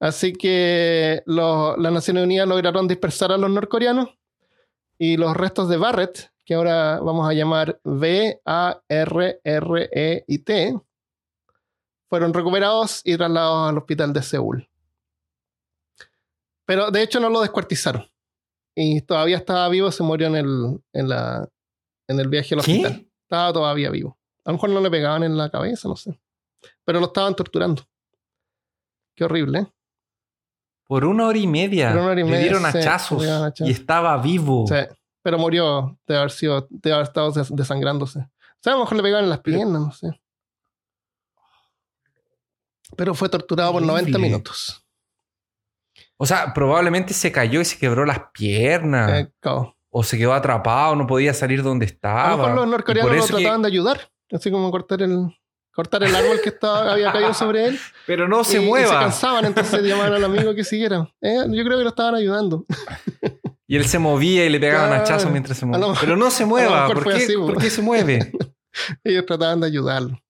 [0.00, 4.10] Así que lo- las Naciones Unidas lograron dispersar a los norcoreanos
[4.98, 7.80] y los restos de Barrett, que ahora vamos a llamar
[9.48, 10.80] B-A-R-R-E-I-T,
[12.08, 14.70] fueron recuperados y trasladados al hospital de Seúl.
[16.66, 18.08] Pero de hecho no lo descuartizaron.
[18.76, 21.48] Y todavía estaba vivo, se murió en el, en la,
[22.06, 22.70] en el viaje al ¿Qué?
[22.76, 23.08] hospital.
[23.22, 24.16] Estaba todavía vivo.
[24.44, 26.18] A lo mejor no le pegaban en la cabeza, no sé.
[26.84, 27.82] Pero lo estaban torturando.
[29.14, 29.66] Qué horrible, ¿eh?
[30.86, 31.90] Por una hora y media.
[31.92, 34.64] Por una hora y Le media, dieron sí, hachazos le y estaba vivo.
[34.66, 34.76] Sí.
[35.22, 38.20] Pero murió de haber sido, de haber estado des- desangrándose.
[38.20, 40.08] O sea, a lo mejor le pegaban en las piernas, no sé.
[42.96, 44.18] Pero fue torturado por 90 Horrible.
[44.28, 44.84] minutos.
[46.16, 49.12] O sea, probablemente se cayó y se quebró las piernas.
[49.20, 49.32] Eh.
[49.90, 52.26] O se quedó atrapado, no podía salir donde estaba.
[52.26, 54.10] A lo mejor los norcoreanos lo que- trataban de ayudar.
[54.32, 55.26] Así como cortar el,
[55.78, 57.78] cortar el árbol que estaba, había caído sobre él.
[58.04, 58.98] Pero no se y- y se mueva.
[58.98, 61.08] cansaban, entonces llamaban al amigo que siguiera.
[61.20, 62.66] Eh, yo creo que lo estaban ayudando.
[63.68, 65.02] Y él se movía y le pegaban Claro.
[65.04, 66.00] hachazos mientras se lo movía.
[66.00, 66.88] Pero no se mueva.
[66.88, 67.60] ¿Por fue qué, así, ¿Por po.
[67.60, 68.32] qué se mueve?
[69.04, 70.20] Ellos trataban de ayudarlo.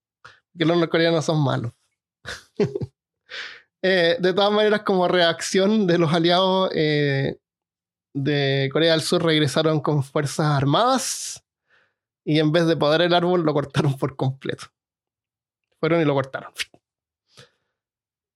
[0.58, 1.72] Que los norcoreanos son malos.
[3.80, 7.38] Eh, de todas maneras, como reacción de los aliados eh,
[8.12, 11.44] de Corea del Sur, regresaron con fuerzas armadas
[12.26, 14.66] y en vez de podar el árbol, lo cortaron por completo.
[15.80, 16.52] Fueron y lo cortaron.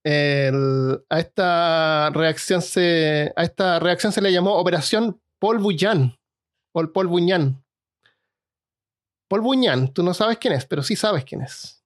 [0.05, 6.19] El- a esta reacción se a esta reacción se le llamó Operación Paul Buyan
[6.75, 7.65] o el Paul Buñán.
[9.29, 11.85] Paul Buñán, tú no sabes quién es, pero sí sabes quién es.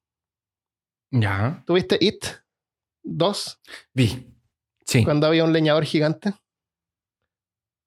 [1.11, 1.63] Ya.
[1.65, 2.25] ¿Tuviste It
[3.03, 3.59] 2
[3.93, 4.33] Vi.
[4.85, 5.03] Sí.
[5.03, 6.33] cuando había un leñador gigante?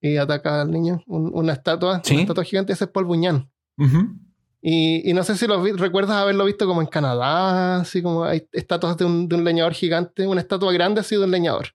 [0.02, 2.14] Y ataca al niño, un- una estatua, Sí.
[2.14, 3.50] una estatua gigante, ese es Paul Buñán.
[3.78, 4.16] Ujú.
[4.62, 8.24] Y, y no sé si lo vi- recuerdas haberlo visto como en Canadá, así como
[8.24, 11.68] hay estatuas de un, de un leñador gigante, una estatua grande así de un leñador.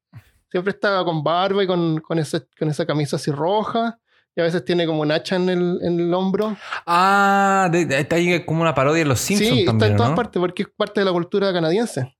[0.52, 4.00] Siempre estaba con barba y con, con, ese- con esa camisa así roja,
[4.36, 6.56] y a veces tiene como un hacha en el, en el hombro.
[6.86, 10.12] Ah, de- de- está ahí como una parodia de los Simpsons sí, está en todas
[10.12, 10.16] ¿no?
[10.16, 12.16] partes porque es parte de la cultura canadiense.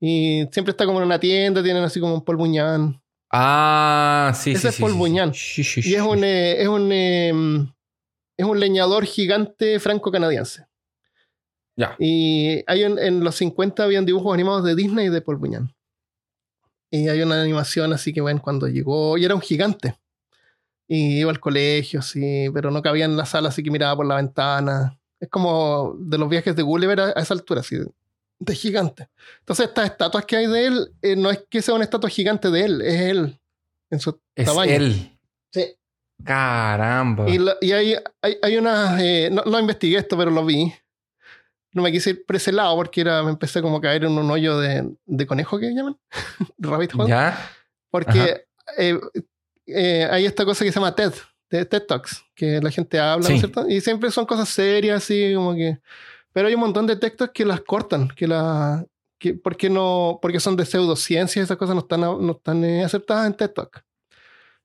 [0.00, 3.00] Y siempre está como en una tienda, tienen así como un Paul Buñán.
[3.32, 4.68] Ah, sí, Ese sí.
[4.68, 5.32] es sí, Paul sí, Buñán.
[5.32, 5.62] sí.
[5.82, 7.32] Y es un, eh, es un, eh,
[8.36, 10.66] es un leñador gigante franco-canadiense.
[11.76, 11.96] Ya.
[11.98, 15.74] Y hay un- en los 50 habían dibujos animados de Disney y de Paul Bunyan.
[16.90, 19.96] Y hay una animación así que, bueno, cuando llegó, y era un gigante.
[20.86, 24.06] Y iba al colegio, sí, pero no cabía en la sala, así que miraba por
[24.06, 24.96] la ventana.
[25.18, 27.76] Es como de los viajes de Gulliver a, a esa altura, así,
[28.38, 29.08] de, gigante.
[29.40, 32.50] Entonces, estas estatuas que hay de él, eh, no es que sea una estatua gigante
[32.50, 33.40] de él, es él,
[33.90, 34.72] en su Es tamaño.
[34.72, 35.18] él.
[35.52, 35.74] Sí.
[36.24, 37.28] Caramba.
[37.28, 39.00] Y, la- y hay, hay, hay unas.
[39.00, 40.72] eh, no, no investigué esto, pero lo vi.
[41.72, 44.12] No me quise ir por ese lado porque era, me empecé como a caer en
[44.16, 45.96] un hoyo de, de conejo que llaman.
[46.58, 47.08] Rabbit hole.
[47.08, 47.36] ¿Ya?
[47.90, 48.44] Porque
[48.78, 48.98] eh,
[49.66, 51.12] eh, hay esta cosa que se llama TED,
[51.50, 53.68] de TED Talks, que la gente habla, ¿no es cierto?
[53.68, 55.78] Y siempre son cosas serias, así como que.
[56.32, 58.84] Pero hay un montón de textos que las cortan, que la.
[59.18, 63.26] Que, porque no porque son de pseudociencia esas cosas no están, no están eh, aceptadas
[63.26, 63.84] en TED Talk.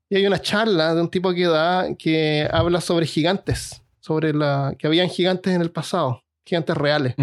[0.10, 4.76] Y hay una charla de un tipo que da que habla sobre gigantes, sobre la
[4.78, 7.16] que habían gigantes en el pasado, gigantes reales.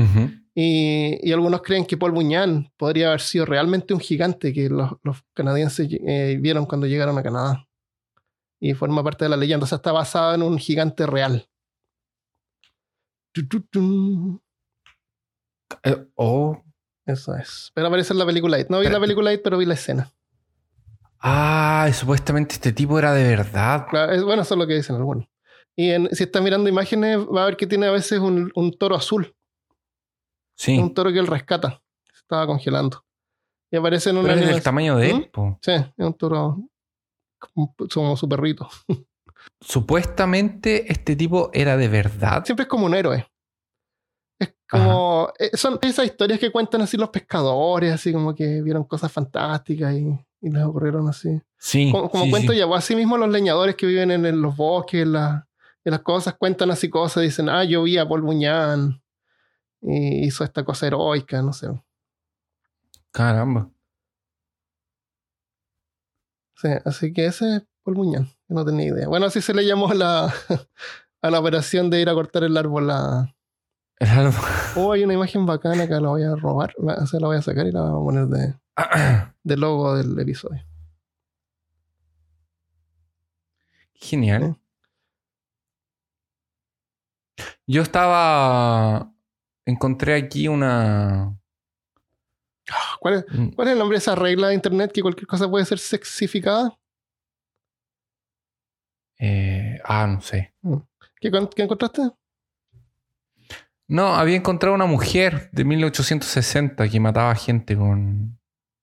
[0.54, 4.92] Y, y algunos creen que Paul Bunyan podría haber sido realmente un gigante que los,
[5.02, 7.68] los canadienses eh, vieron cuando llegaron a Canadá.
[8.58, 9.64] Y forma parte de la leyenda.
[9.64, 11.46] O sea, está basada en un gigante real.
[15.82, 16.62] Eh, oh.
[17.06, 17.70] Eso es.
[17.74, 18.68] Pero aparece en la película It.
[18.68, 20.12] No vi la película It, pero vi la escena.
[21.20, 23.86] Ah, supuestamente este tipo era de verdad.
[23.88, 25.26] Claro, es- bueno, eso es lo que dicen algunos.
[25.76, 28.76] Y en- si estás mirando imágenes, va a ver que tiene a veces un, un
[28.78, 29.34] toro azul.
[30.56, 30.78] Sí.
[30.78, 31.82] Un toro que él rescata.
[32.12, 33.04] Se estaba congelando.
[33.70, 35.16] Y aparece en una Pero es del tamaño de ¿Mm?
[35.16, 35.30] él.
[35.30, 35.58] po.
[35.60, 36.58] Sí, es un toro
[37.38, 38.68] como, como su perrito.
[39.60, 42.44] Supuestamente este tipo era de verdad.
[42.44, 43.26] Siempre es como un héroe.
[44.38, 45.32] Es como.
[45.38, 49.94] eh, son esas historias que cuentan así los pescadores, así como que vieron cosas fantásticas
[49.94, 51.40] y, y les ocurrieron así.
[51.58, 51.90] Sí.
[51.90, 52.58] Como, como sí, cuento sí.
[52.58, 55.48] ya, así mismo los leñadores que viven en, en los bosques, en, la-
[55.84, 59.02] en las cosas, cuentan así cosas, dicen, ah, yo vi a Paul Buñán
[59.80, 61.68] y hizo esta cosa heroica, no sé.
[63.12, 63.70] Caramba.
[66.56, 69.08] Sí, así que ese es Paul Buñán, no tenía idea.
[69.08, 70.34] Bueno, así se le llamó a la,
[71.22, 73.34] a la operación de ir a cortar el árbol a,
[73.98, 74.38] Era algo-
[74.76, 76.74] Oh, hay una imagen bacana que la voy a robar.
[76.78, 78.54] O sea, la voy a sacar y la voy a poner de,
[79.42, 80.62] de logo del episodio.
[83.94, 84.56] Genial.
[87.66, 89.12] Yo estaba.
[89.64, 91.36] Encontré aquí una.
[93.00, 95.64] ¿Cuál es, ¿Cuál es el nombre de esa regla de internet que cualquier cosa puede
[95.64, 96.78] ser sexificada?
[99.18, 100.54] eh, ah, no sé.
[101.20, 102.02] ¿Qué, con- qué encontraste?
[103.88, 108.35] No, había encontrado una mujer de 1860 que mataba gente con,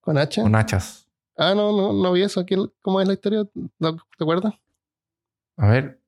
[0.03, 0.41] ¿Con H?
[0.41, 1.07] con hachas.
[1.37, 2.45] Ah, no, no, no vi eso.
[2.45, 3.43] ¿Qué- ¿Cómo es la historia?
[3.79, 4.53] ¿No- ¿Te acuerdas?
[5.57, 6.01] A ver,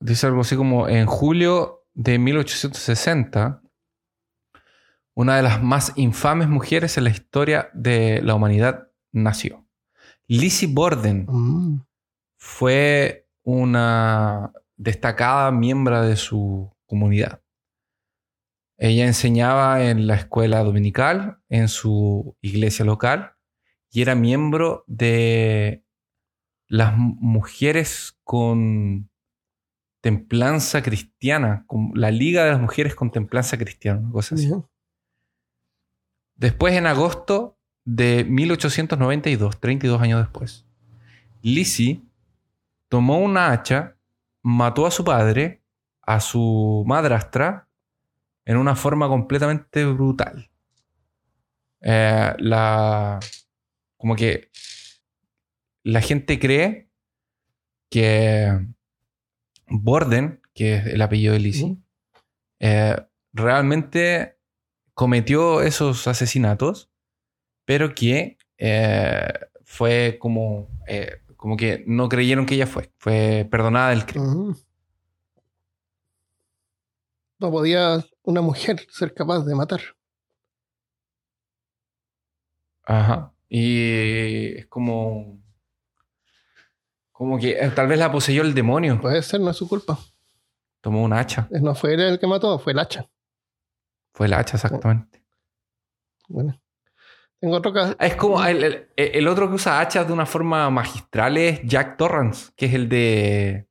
[0.00, 3.62] dice algo así como en julio de 1860,
[5.14, 9.64] una de las más infames mujeres en la historia de la humanidad nació.
[10.26, 11.80] Lizzie Borden Mm.
[12.36, 17.40] fue una destacada miembro de su comunidad.
[18.78, 23.34] Ella enseñaba en la escuela dominical, en su iglesia local,
[23.90, 25.84] y era miembro de
[26.68, 29.10] las mujeres con
[30.00, 34.52] templanza cristiana, la Liga de las Mujeres con Templanza Cristiana, cosas así.
[36.36, 40.66] Después, en agosto de 1892, 32 años después,
[41.42, 42.02] Lizzie
[42.88, 43.96] tomó una hacha,
[44.42, 45.64] mató a su padre,
[46.02, 47.67] a su madrastra,
[48.48, 50.50] en una forma completamente brutal.
[51.82, 53.20] Eh, la,
[53.98, 54.50] como que
[55.82, 56.88] la gente cree
[57.90, 58.66] que
[59.66, 61.76] Borden, que es el apellido de Lizzie,
[62.60, 62.96] eh,
[63.34, 64.38] realmente
[64.94, 66.90] cometió esos asesinatos,
[67.66, 69.28] pero que eh,
[69.62, 74.56] fue como, eh, como que no creyeron que ella fue, fue perdonada del crimen.
[77.38, 79.80] No podía una mujer ser capaz de matar.
[82.84, 83.32] Ajá.
[83.48, 85.40] Y es como
[87.10, 89.00] como que eh, tal vez la poseyó el demonio.
[89.00, 89.98] Puede ser, no es su culpa.
[90.82, 91.48] Tomó un hacha.
[91.50, 93.08] No fue él el que mató, fue el hacha.
[94.12, 95.24] Fue el hacha, exactamente.
[96.28, 96.60] Bueno.
[97.40, 97.96] Tengo otro caso.
[97.98, 102.66] Es como el, otro que usa hachas de una forma magistral es Jack Torrance, que
[102.66, 103.67] es el de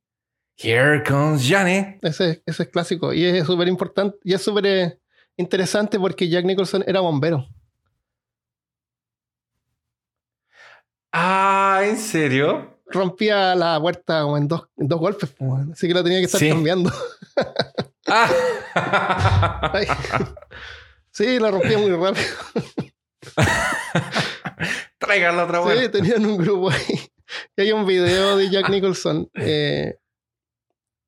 [0.60, 1.98] Here Comes Johnny.
[2.02, 4.98] Ese, ese es clásico y es súper importante y es súper eh,
[5.36, 7.46] interesante porque Jack Nicholson era bombero.
[11.12, 12.78] Ah, ¿en serio?
[12.90, 15.34] rompía la puerta como en dos, dos golpes,
[15.72, 16.90] así que lo tenía que estar cambiando.
[18.06, 19.72] Ah.
[21.10, 22.26] sí, la rompía muy rápido.
[24.98, 25.82] Traigan la otra vuelta.
[25.82, 27.10] Sí, tenían un grupo ahí.
[27.56, 29.30] Y hay un video de Jack Nicholson.
[29.40, 29.98] Eh,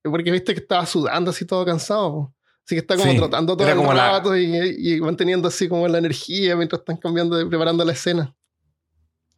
[0.02, 2.32] porque viste que estaba sudando así todo cansado.
[2.64, 6.54] Así que está como trotando todo el rato y, y, manteniendo así como la energía
[6.54, 8.34] mientras están cambiando, preparando la escena.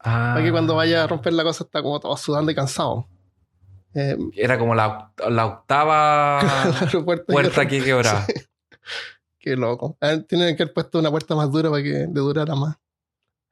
[0.03, 3.09] Para que cuando vaya a romper la cosa está como todo sudando y cansado.
[3.95, 5.13] Eh, Era como la,
[5.45, 6.41] octava
[7.27, 8.27] puerta, que quebraba.
[9.39, 9.97] Qué loco.
[10.29, 12.77] Tienen que haber puesto una puerta más dura para que le durara más.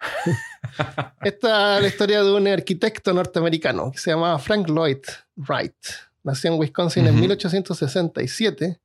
[1.22, 5.02] Esta es la historia de un arquitecto norteamericano que se llamaba Frank Lloyd
[5.36, 5.74] Wright.
[6.22, 8.80] Nació en Wisconsin en 1867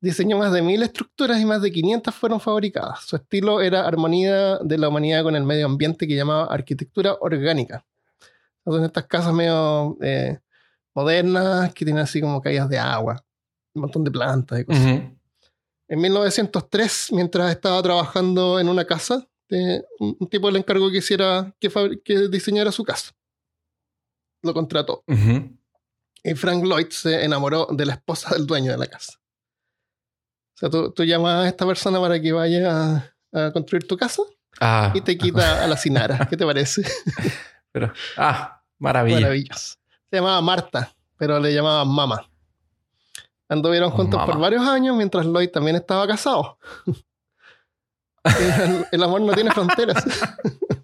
[0.00, 3.00] Diseñó más de mil estructuras y más de 500 fueron fabricadas.
[3.06, 7.84] Su estilo era armonía de la humanidad con el medio ambiente que llamaba arquitectura orgánica.
[8.64, 10.38] Son estas casas medio eh,
[10.94, 13.24] modernas que tienen así como caídas de agua,
[13.74, 15.02] un montón de plantas y cosas.
[15.88, 19.26] En 1903, mientras estaba trabajando en una casa,
[19.98, 21.70] un tipo le encargó que hiciera, que,
[22.04, 23.12] que diseñara su casa.
[24.42, 25.04] Lo contrató.
[25.06, 25.56] Y
[26.34, 29.20] Frank Lloyd se enamoró de la esposa del dueño de la casa.
[30.54, 34.22] O sea, tú, llamas a esta persona para que vaya a, construir tu casa
[34.60, 34.90] ah.
[34.94, 36.26] y te quita a la Sinara.
[36.28, 36.82] ¿Qué te parece?
[37.72, 39.20] Pero, ah, maravilla.
[39.20, 39.76] Maravilloso.
[40.08, 42.26] Se llamaba Marta, pero le llamaban Mama.
[43.48, 46.58] Anduvieron juntos por varios años mientras Lloyd también estaba casado.
[48.92, 50.02] el, amor no tiene fronteras.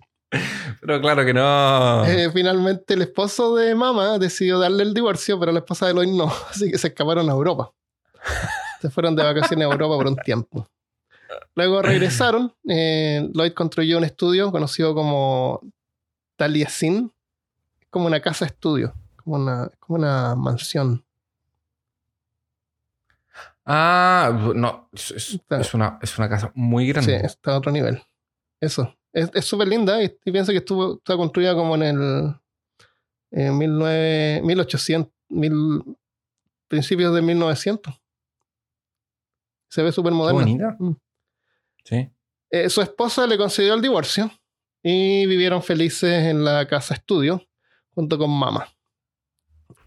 [0.82, 2.04] Pero claro que no.
[2.06, 6.08] Eh, finalmente el esposo de Mama decidió darle el divorcio, pero la esposa de Lloyd
[6.08, 6.24] no.
[6.50, 7.72] Así que se escaparon a Europa.
[8.80, 10.68] Se fueron de vacaciones a Europa por un tiempo.
[11.54, 12.52] Luego regresaron.
[12.68, 15.60] Eh, Lloyd construyó un estudio conocido como
[16.36, 17.12] Taliesin.
[17.80, 18.92] Es como una casa estudio,
[19.22, 21.04] como una, como una mansión.
[23.64, 25.38] Ah, no, es,
[25.74, 27.20] una, es una casa muy grande.
[27.20, 28.02] Sí, está a otro nivel.
[28.60, 28.96] Eso.
[29.12, 32.34] Es súper linda y, pienso que estuvo, está construida como en el
[33.30, 33.56] en
[34.46, 35.82] 1800, mil,
[36.68, 37.94] principios de 1900.
[39.68, 40.76] Se ve súper moderna.
[40.78, 40.96] Mm.
[41.84, 42.10] Sí.
[42.50, 44.30] Eh, su esposa le concedió el divorcio
[44.82, 47.42] y vivieron felices en la casa estudio
[47.94, 48.68] junto con mamá.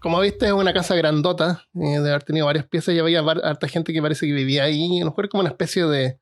[0.00, 3.68] Como viste, es una casa grandota, eh, de haber tenido varias piezas y había harta
[3.68, 5.00] gente que parece que vivía ahí.
[5.00, 6.18] A lo mejor como una especie de.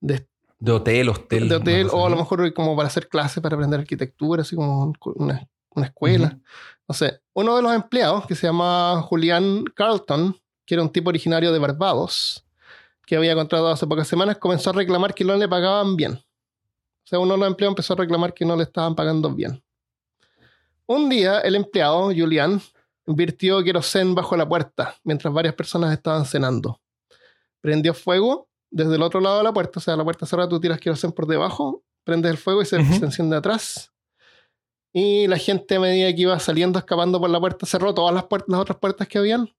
[0.00, 0.26] De,
[0.66, 1.48] hotel, hostel.
[1.48, 4.92] De hotel, o a lo mejor como para hacer clases, para aprender arquitectura, así como
[5.16, 6.38] una, escuela.
[6.88, 7.20] No sé.
[7.34, 10.36] Uno de los empleados, que se llama Julián Carlton,
[10.66, 12.44] que era un tipo originario de Barbados,
[13.06, 16.12] que había contratado hace pocas semanas, comenzó a reclamar que no le pagaban bien.
[16.14, 19.62] O sea, uno de los empleados empezó a reclamar que no le estaban pagando bien.
[20.86, 22.60] Un día, el empleado, Julián,
[23.06, 26.80] invirtió querosén bajo la puerta mientras varias personas estaban cenando.
[27.60, 30.60] Prendió fuego desde el otro lado de la puerta, o sea, la puerta cerrada, tú
[30.60, 33.92] tiras querosén por debajo, prendes el fuego y se, enciende atrás.
[34.92, 38.24] Y la gente a medida que iba saliendo, escapando por la puerta, cerró todas las,
[38.46, 39.50] las otras puertas que habían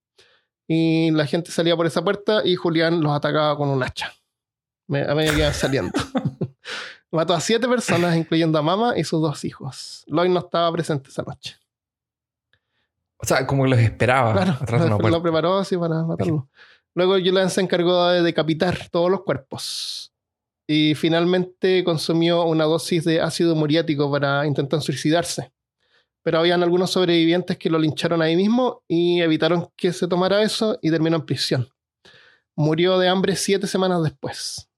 [0.67, 4.13] Y la gente salía por esa puerta y Julián los atacaba con un hacha.
[4.89, 5.91] A medida que iban saliendo.
[7.11, 10.03] Mató a siete personas, incluyendo a mamá y sus dos hijos.
[10.07, 11.57] Lloyd no estaba presente esa noche.
[13.17, 15.17] O sea, como los esperaba Claro, atrás de una lo, puerta.
[15.17, 16.49] lo preparó así para matarlo.
[16.99, 20.11] Luego Julian se encargó de decapitar todos los cuerpos.
[20.67, 25.53] Y finalmente consumió una dosis de ácido muriático para intentar suicidarse.
[26.23, 30.77] Pero habían algunos sobrevivientes que lo lincharon ahí mismo y evitaron que se tomara eso
[30.81, 31.69] y terminó en prisión.
[32.57, 34.69] Murió de hambre siete semanas después.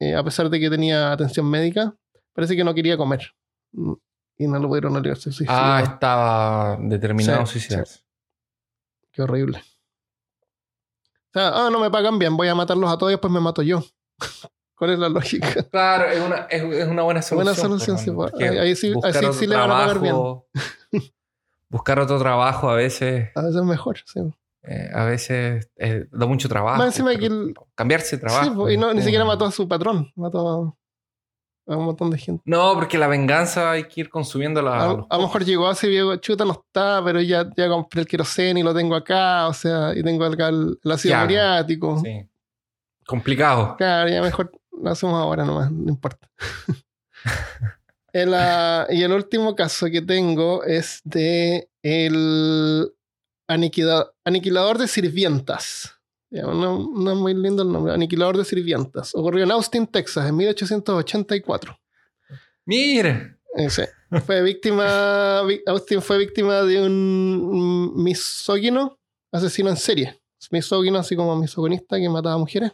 [0.00, 1.94] Eh, a pesar de que tenía atención médica,
[2.32, 3.34] parece que no quería comer.
[3.72, 3.92] Mm,
[4.38, 5.54] Y no lo pudieron obligar, se suicidó.
[5.54, 8.00] Ah, estaba determinado Sí, a suicidarse.
[9.12, 9.62] Qué horrible.
[11.38, 13.62] Sea, ah, no me pagan bien, voy a matarlos a todos y después me mato
[13.62, 13.82] yo.
[14.76, 15.62] ¿Cuál es la lógica?
[15.70, 17.36] Claro, es una, es, es una buena solución.
[17.54, 18.58] Buena solución, pues, sí, pues.
[18.60, 18.92] Ahí sí-
[19.28, 20.14] así le van a pagar bien.
[20.14, 20.46] trabajo-
[21.70, 24.20] buscar otro trabajo a veces, A veces es mejor, sí.
[24.62, 26.78] eh, a veces eh, da mucho trabajo.
[26.78, 28.44] Más encima que el- Cambiarse de trabajo.
[28.44, 30.77] Sí, pues, y no, ni siquiera mató a su patrón, mató
[31.68, 32.42] a, un montón de gente.
[32.46, 34.72] No, porque la venganza hay que ir consumiéndola.
[34.76, 38.00] A, a lo mejor llegó así y vio, chuta, no está, pero ya, ya compré
[38.02, 41.20] el queroseno y lo tengo acá, o sea, y tengo acá el, el ácido Ya.
[41.22, 42.00] muriático.
[42.04, 42.26] Sí.
[43.06, 43.76] Complicado.
[43.78, 44.50] Claro, ya mejor
[44.82, 46.28] lo hacemos ahora nomás, no importa.
[48.12, 48.34] El,
[48.90, 52.90] y el último caso que tengo es de el
[53.48, 55.97] aniquila- aniquilador de sirvientas.
[56.30, 57.92] Ya, no, no es muy lindo el nombre.
[57.92, 59.14] Aniquilador de sirvientas.
[59.14, 61.78] Ocurrió en Austin, Texas, en 1884.
[62.66, 63.38] Mire.
[63.56, 63.82] Eh, sí.
[64.26, 68.98] Fue víctima, Austin fue víctima de un misógino
[69.32, 70.20] asesino en serie.
[70.50, 72.72] Misógino, así como misogonista que mataba mujeres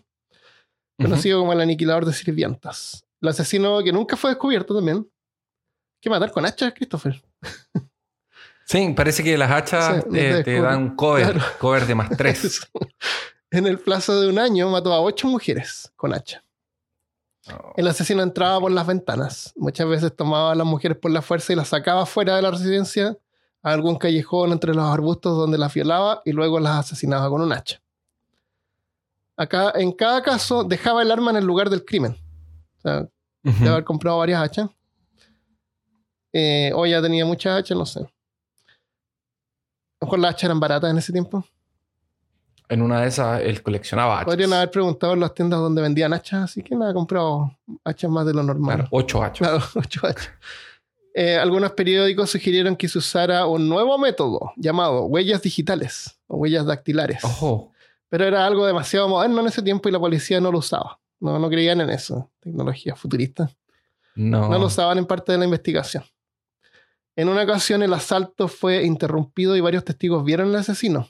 [1.00, 3.04] conocido como el aniquilador de sirvientas.
[3.20, 5.08] El asesino que nunca fue descubierto también.
[6.00, 7.20] ¿Qué matar con hachas, Christopher?
[8.66, 11.44] Sí, parece que las hachas Sí, no eh, te dan cover, Claro.
[11.58, 12.60] cover de más tres.
[13.54, 16.44] En el plazo de un año mató a ocho mujeres con hacha.
[17.76, 19.52] El asesino entraba por las ventanas.
[19.56, 22.50] Muchas veces tomaba a las mujeres por la fuerza y las sacaba fuera de la
[22.50, 23.18] residencia
[23.62, 27.52] a algún callejón entre los arbustos donde las violaba y luego las asesinaba con un
[27.52, 27.82] hacha.
[29.36, 32.16] Acá, en cada caso, dejaba el arma en el lugar del crimen.
[32.78, 33.08] O sea,
[33.42, 34.70] de haber comprado varias hachas.
[36.32, 38.00] Eh, o ya tenía muchas hachas, no sé.
[38.00, 38.04] A
[40.00, 41.44] lo mejor las hachas eran baratas en ese tiempo.
[42.74, 44.24] En una de esas, él coleccionaba hachas.
[44.24, 48.10] Podrían haber preguntado en las tiendas donde vendían hachas, así que nada, ha comprado hachas
[48.10, 48.74] más de lo normal.
[48.74, 49.48] Claro, ocho hachas.
[49.48, 50.30] Claro, ocho hachas.
[51.14, 56.66] Eh, algunos periódicos sugirieron que se usara un nuevo método llamado huellas digitales o huellas
[56.66, 57.22] dactilares.
[57.22, 57.70] Ojo.
[58.08, 60.98] Pero era algo demasiado moderno en ese tiempo y la policía no lo usaba.
[61.20, 63.48] No, no creían en eso, tecnología futurista.
[64.16, 64.48] No.
[64.48, 66.02] no lo usaban en parte de la investigación.
[67.14, 71.08] En una ocasión el asalto fue interrumpido y varios testigos vieron al asesino.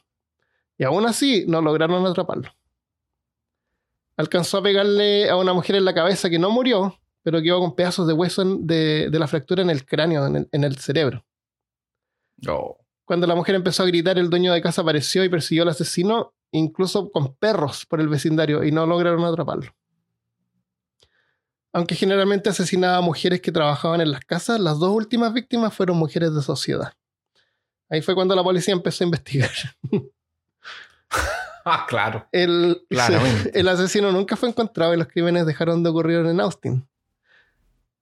[0.78, 2.50] Y aún así no lograron atraparlo.
[4.16, 7.74] Alcanzó a pegarle a una mujer en la cabeza que no murió, pero quedó con
[7.74, 10.76] pedazos de hueso en- de, de la fractura en el cráneo, en el, en el
[10.76, 11.24] cerebro.
[12.48, 12.78] Oh.
[13.04, 16.32] Cuando la mujer empezó a gritar, el dueño de casa apareció y persiguió al asesino,
[16.52, 19.74] incluso con perros por el vecindario, y no lograron atraparlo.
[21.72, 25.96] Aunque generalmente asesinaba a mujeres que trabajaban en las casas, las dos últimas víctimas fueron
[25.96, 26.92] mujeres de sociedad.
[27.90, 29.50] Ahí fue cuando la policía empezó a investigar.
[31.66, 32.26] Ah, claro.
[32.32, 36.86] El, asesino nunca fue encontrado y los crímenes dejaron de ocurrir en Austin.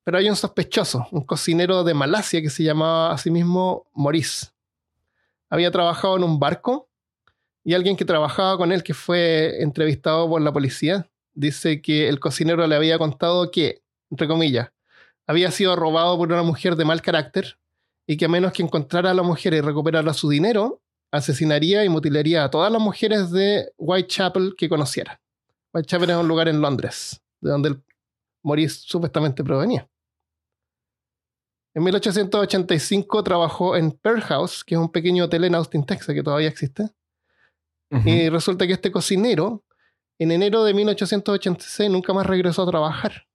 [0.02, 4.48] Pero hay un sospechoso, un cocinero de Malasia que se llamaba a sí mismo Maurice.
[5.48, 6.88] Había trabajado en un barco
[7.62, 12.18] y alguien que trabajaba con él, que fue entrevistado por la policía, dice que el
[12.18, 14.72] cocinero le había contado que, entre comillas,
[15.26, 17.58] había sido robado por una mujer de mal carácter
[18.06, 20.81] y que a menos que encontrara a la mujer y recuperara su dinero,
[21.12, 25.20] asesinaría y mutilaría a todas las mujeres de Whitechapel que conociera.
[25.72, 27.82] Whitechapel es un lugar en Londres, de donde el
[28.42, 29.88] Maurice supuestamente provenía.
[31.74, 36.22] En 1885 trabajó en Pearl House, que es un pequeño hotel en Austin, Texas, que
[36.22, 36.90] todavía existe.
[38.06, 39.64] Y resulta que este cocinero,
[40.18, 43.26] en enero de 1886, nunca más regresó a trabajar.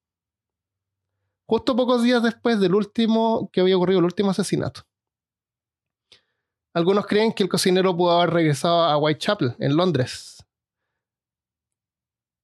[1.45, 4.81] Justo pocos días después del último que había ocurrido, el último asesinato.
[6.77, 10.45] Algunos creen que el cocinero pudo haber regresado a Whitechapel, en Londres,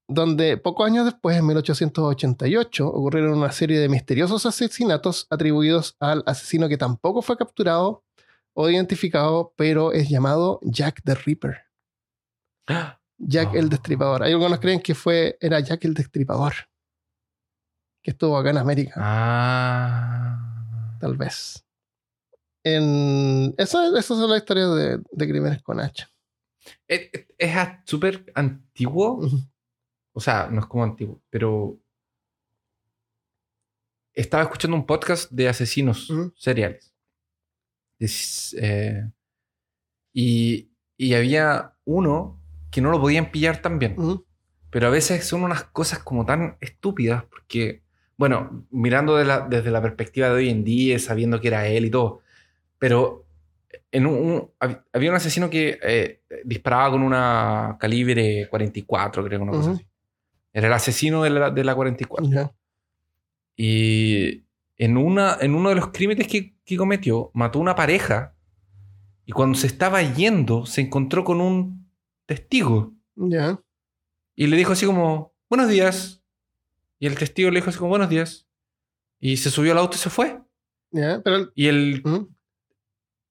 [0.10, 6.68] donde pocos años después, en 1888, ocurrieron una serie de misteriosos asesinatos atribuidos al asesino
[6.68, 8.04] que tampoco fue capturado
[8.56, 11.66] o identificado, pero es llamado Jack the Ripper.
[13.20, 13.58] Jack Oh.
[13.58, 14.24] el Destripador.
[14.24, 16.54] Hay algunos creen que fue, era Jack el Destripador.
[18.02, 20.98] Que estuvo acá en América, Ah.
[21.00, 21.63] tal vez.
[22.64, 26.10] En, esa, esas son las historias de, de crímenes con hacha.
[26.88, 27.10] Es
[27.86, 29.28] súper antiguo.
[30.14, 31.78] O sea, no es como antiguo, pero.
[34.14, 36.32] Estaba escuchando un podcast de asesinos Ujú.
[36.38, 36.94] seriales.
[37.98, 39.10] Es, eh,
[40.14, 42.40] y, y había uno
[42.72, 43.96] que no lo podían pillar tan bien.
[43.98, 44.26] Ujú.
[44.70, 47.84] Pero a veces son unas cosas como tan estúpidas porque,
[48.18, 51.86] bueno, mirando de la- desde la perspectiva de hoy en día, sabiendo que era él
[51.86, 52.22] y todo,
[52.84, 53.26] pero
[53.94, 59.42] en un, un- hab- había un asesino que eh, disparaba con una calibre 44, creo,
[59.42, 59.78] una cosa Ujú.
[59.80, 59.88] así.
[60.52, 62.30] Era el asesino de la, de la 44.
[62.30, 62.52] Ya.
[63.56, 64.44] Y
[64.78, 68.36] en, una, en uno de los crímenes que, que cometió, mató una pareja
[69.26, 71.90] y cuando se estaba yendo se encontró con un
[72.26, 72.94] testigo.
[73.16, 73.62] Ya.
[74.36, 76.22] Y le dijo así como, buenos días.
[77.00, 78.48] Y el testigo le dijo así como, buenos días.
[79.22, 80.42] Y se subió al auto y se fue.
[80.92, 81.22] Ya.
[81.24, 81.50] Pero.
[81.56, 82.04] Y el.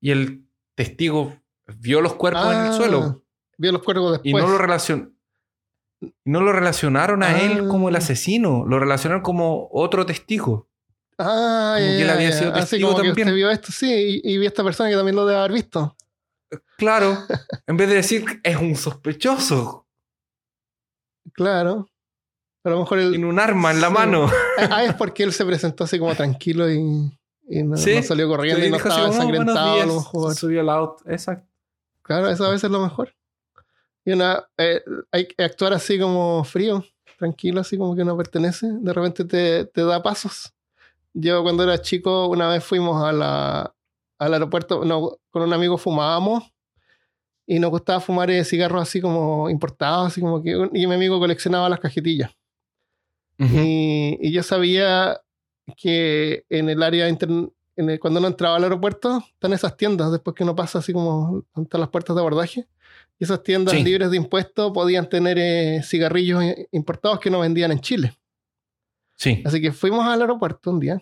[0.03, 0.45] Y el
[0.75, 1.35] testigo
[1.79, 3.25] vio los cuerpos en el Ah, suelo.
[3.57, 4.45] Vio los cuerpos Y después.
[4.45, 5.15] no lo, relacion-
[6.25, 7.99] no lo relacionaron a él como el Ah.
[7.99, 8.65] asesino.
[8.67, 10.69] Lo relacionaron como otro testigo.
[11.19, 13.29] Ah, Como ya, que él había sido Así testigo que también.
[13.29, 15.53] usted vio esto, sí, y, y vio a esta persona que también lo debe haber
[15.53, 15.97] visto.
[16.77, 17.17] Claro.
[17.67, 19.87] en vez de decir, es un sospechoso.
[21.33, 21.87] Claro.
[22.63, 23.11] Pero a lo mejor él.
[23.11, 23.93] Tiene un arma en la Sí.
[23.95, 24.31] mano.
[24.71, 27.13] Ah, es porque él se presentó así como tranquilo y,
[27.49, 27.95] y no, Sí.
[27.97, 29.97] no salió corriendo Y y no estaba "Oh, ensangrentado a lo días".
[29.97, 30.35] mejor.
[30.35, 31.03] Subió al auto.
[31.11, 31.47] Exacto.
[32.03, 33.15] Claro, eso a veces es lo mejor.
[34.05, 34.83] Y una, eh,
[35.13, 36.85] hay que actuar así como frío,
[37.19, 38.67] tranquilo, así como que no pertenece.
[38.81, 40.53] De repente te, te da pasos.
[41.15, 43.75] Yo cuando era chico, una vez fuimos a la,
[44.19, 46.45] al aeropuerto, no, con un amigo fumábamos
[47.47, 51.19] y nos gustaba fumar eh, cigarros así como importados, así como que, y mi amigo
[51.21, 52.31] coleccionaba las cajetillas.
[53.39, 53.57] Ujú.
[53.59, 55.21] Y, y yo sabía
[55.77, 57.19] que en el área en
[57.89, 61.45] el- cuando uno entraba al aeropuerto, están esas tiendas después que uno pasa así como
[61.57, 62.67] están las puertas de abordaje.
[63.19, 63.83] Y esas tiendas Sí.
[63.85, 66.43] libres de impuestos podían tener eh, cigarrillos
[66.73, 68.19] importados que no vendían en Chile.
[69.17, 69.43] Sí.
[69.45, 71.01] Así que fuimos al aeropuerto un día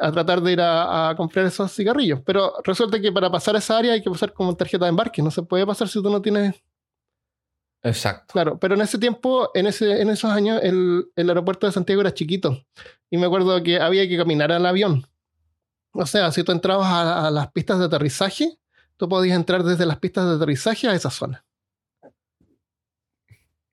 [0.00, 2.20] a tratar de ir a, a comprar esos cigarrillos.
[2.24, 5.22] Pero resulta que para pasar esa área hay que pasar como tarjeta de embarque.
[5.22, 6.54] No se puede pasar si tú no tienes
[7.86, 8.32] Exacto.
[8.32, 12.00] Claro, pero en ese tiempo, en, ese, en esos años, el, el aeropuerto de Santiago
[12.00, 12.64] era chiquito.
[13.10, 15.06] Y me acuerdo que había que caminar al avión.
[15.92, 18.58] O sea, si tú entrabas a, a las pistas de aterrizaje,
[18.96, 21.44] tú podías entrar desde las pistas de aterrizaje a esa zona.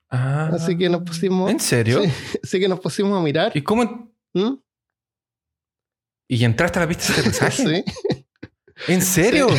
[0.10, 0.52] Ah.
[0.54, 1.50] Así que nos pusimos.
[1.50, 2.04] ¿En serio?
[2.04, 2.12] Sí,
[2.44, 3.52] así que nos pusimos a mirar.
[3.56, 4.14] ¿Y cómo?
[4.34, 4.54] ¿Mm?
[6.28, 7.84] ¿Y entraste a la pista de aterrizaje?
[8.10, 8.23] Sí.
[8.88, 9.48] ¿En serio?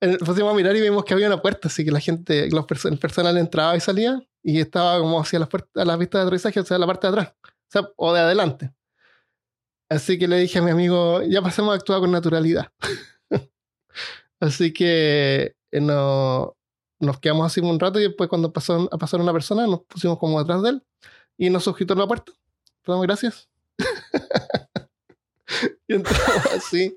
[0.00, 2.66] Eh, pusimos a mirar y vimos que había una puerta, así que la gente, los
[2.66, 6.20] perso- el personal entraba y salía y estaba como hacia las puertas, a las pistas
[6.20, 8.72] de aterrizaje, o sea, la parte de atrás, o sea, o de adelante.
[9.88, 12.72] Así que le dije a mi amigo, ya pasemos a actuar con naturalidad.
[14.40, 16.56] así que eh, no,
[16.98, 20.18] nos quedamos así un rato y después cuando pasó a pasar una persona nos pusimos
[20.18, 20.82] como atrás de él
[21.38, 22.32] y nos sujetó la puerta.
[22.86, 23.48] Damos gracias.
[25.86, 26.96] y entramos así.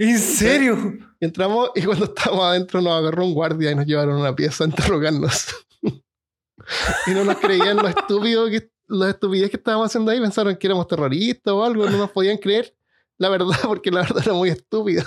[0.00, 0.94] ¿En serio?
[1.20, 4.34] Y entramos y cuando estábamos adentro nos agarró un guardia y nos llevaron a una
[4.34, 5.54] pieza a interrogarnos.
[7.06, 10.18] y no nos creían lo estúpido que, la estupidez que estábamos haciendo ahí.
[10.18, 11.84] Pensaron que éramos terroristas o algo.
[11.88, 12.74] No nos podían creer
[13.18, 15.04] la verdad porque la verdad era muy estúpida.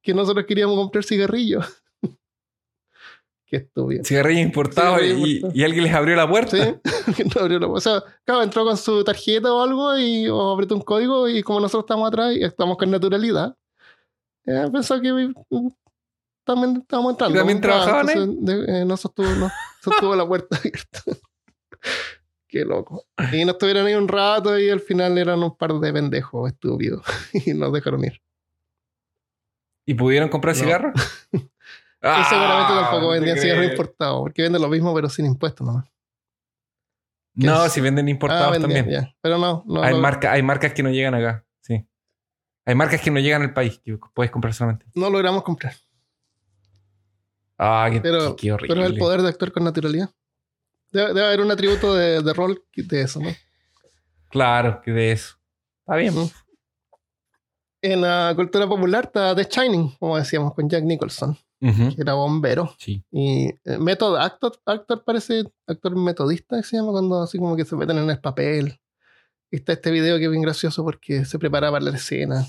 [0.00, 1.66] Que nosotros queríamos comprar cigarrillos.
[3.46, 4.02] Qué estúpido.
[4.02, 5.58] Cigarrillo importado Cigarrillo y, importado.
[5.60, 6.56] y alguien les abrió la puerta.
[6.56, 10.26] Sí, que no abrió la- o sea, claro, entró con su tarjeta o algo y
[10.28, 13.54] o apretó un código y como nosotros estamos atrás y estamos con naturalidad,
[14.46, 15.68] eh, pensó que mm,
[16.44, 17.34] también estábamos entrando.
[17.36, 18.14] ¿Y también trabajaban ahí?
[18.22, 19.50] entonces, eh, no sostuvo, no,
[19.82, 21.00] sostuvo la puerta abierta.
[22.48, 23.04] Qué loco.
[23.32, 27.02] Y nos estuvieron ahí un rato y al final eran un par de pendejos estúpidos
[27.46, 28.20] y nos dejaron ir.
[29.86, 30.62] ¿Y pudieron comprar No.
[30.62, 30.92] cigarros?
[31.32, 35.24] y seguramente Ah, tampoco no te vendían cigarros importados porque venden lo mismo pero sin
[35.26, 35.86] impuestos nomás.
[37.34, 39.02] No, si venden importados Ah, vendían, también.
[39.06, 39.14] ya.
[39.22, 39.82] Pero no, no.
[39.82, 41.46] hay, no- marca, hay marcas que no llegan acá.
[42.64, 44.86] Hay marcas que no llegan al país que puedes comprar solamente.
[44.94, 45.74] no logramos comprar.
[47.58, 48.74] Ah, qué, Pero- qué- qué horrible.
[48.74, 50.10] Pero el poder de actuar con naturalidad.
[50.90, 53.30] Debe, debe haber un atributo de, de rol de eso, ¿no?
[54.28, 55.36] Claro, que de eso.
[55.80, 56.14] Está bien.
[56.14, 56.30] Mm.
[57.82, 62.74] En la cultura popular está The Shining, como decíamos, con Jack Nicholson, que era bombero.
[62.78, 63.04] Sí.
[63.10, 67.64] Y eh, method actor, actor parece actor metodista, que se llama, cuando así como que
[67.64, 68.78] se meten en el papel.
[69.52, 72.46] Está este video que es bien gracioso porque se preparaba para la escena.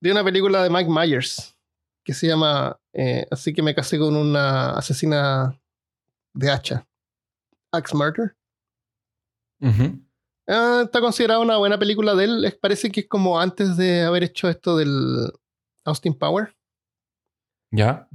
[0.00, 1.56] De una película de Mike Myers
[2.02, 5.56] que se llama eh, Así que me casé con una asesina
[6.34, 6.86] de hacha.
[7.70, 8.36] Axe Murder.
[10.48, 12.58] Ah, está considerada una buena película de él.
[12.60, 15.32] Parece que es como antes de haber hecho esto del
[15.84, 16.56] Austin Power.
[17.70, 18.08] Ya.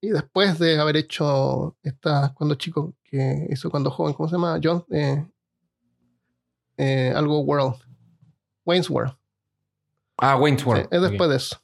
[0.00, 4.60] y después de haber hecho esta, cuando chico, que hizo cuando joven, ¿cómo se llama?
[4.62, 5.26] John, eh,
[6.78, 7.76] eh, algo World,
[8.64, 9.14] Wayne's World.
[10.16, 10.88] Ah, Wayne's World.
[10.90, 11.60] es después de eso.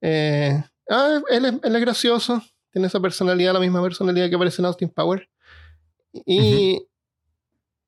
[0.00, 4.62] Eh, ah, él, es, él, es, gracioso, tiene esa personalidad, la misma personalidad que aparece
[4.62, 5.28] en Austin Power.
[6.26, 6.86] Y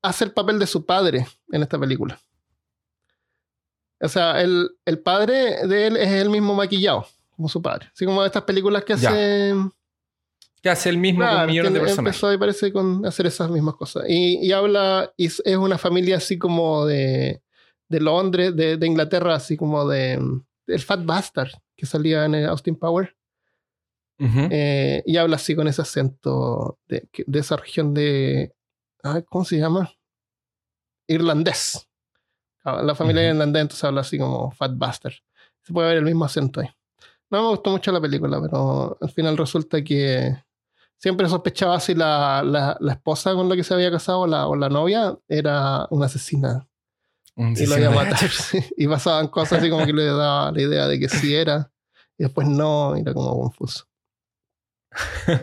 [0.03, 2.21] hace el papel de su padre en esta película.
[4.01, 7.89] O sea, el, el, padre de él es el mismo maquillado, como su padre.
[7.93, 9.55] Así como estas películas que hace.
[10.63, 11.99] Que hace el mismo con millones de personas.
[11.99, 14.05] Empezó y parece con hacer esas mismas cosas.
[14.09, 17.43] Y, y habla, y es una familia así como de,
[17.89, 20.21] de Londres, de, de, Inglaterra, así como de.
[20.67, 23.15] El Fat Bastard, que salía en Austin Power.
[24.19, 28.53] eh, y habla así con ese acento de, de esa región de.
[29.29, 29.93] ¿Cómo se llama?
[31.07, 31.87] Irlandés.
[32.65, 33.31] La familia uh -huh.
[33.35, 35.15] irlandesa entonces habla así como Fat Bastard.
[35.63, 36.69] Se puede ver el mismo acento ahí.
[37.31, 40.37] No me gustó mucho la película, pero al final resulta que
[40.99, 44.47] siempre sospechaba si la, la, la esposa con la que se había casado o la,
[44.47, 46.67] o la novia era una asesina.
[47.37, 48.31] Un y lo iba a matar.
[48.31, 48.59] sí.
[48.77, 51.71] Y pasaban cosas así como que le daba la idea de que sí era.
[52.19, 53.87] Y después no, era como confuso.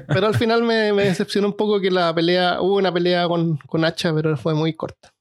[0.07, 3.57] Pero al final me, me, decepcionó un poco que la pelea, hubo una pelea con,
[3.57, 5.13] con hacha, pero fue muy corta.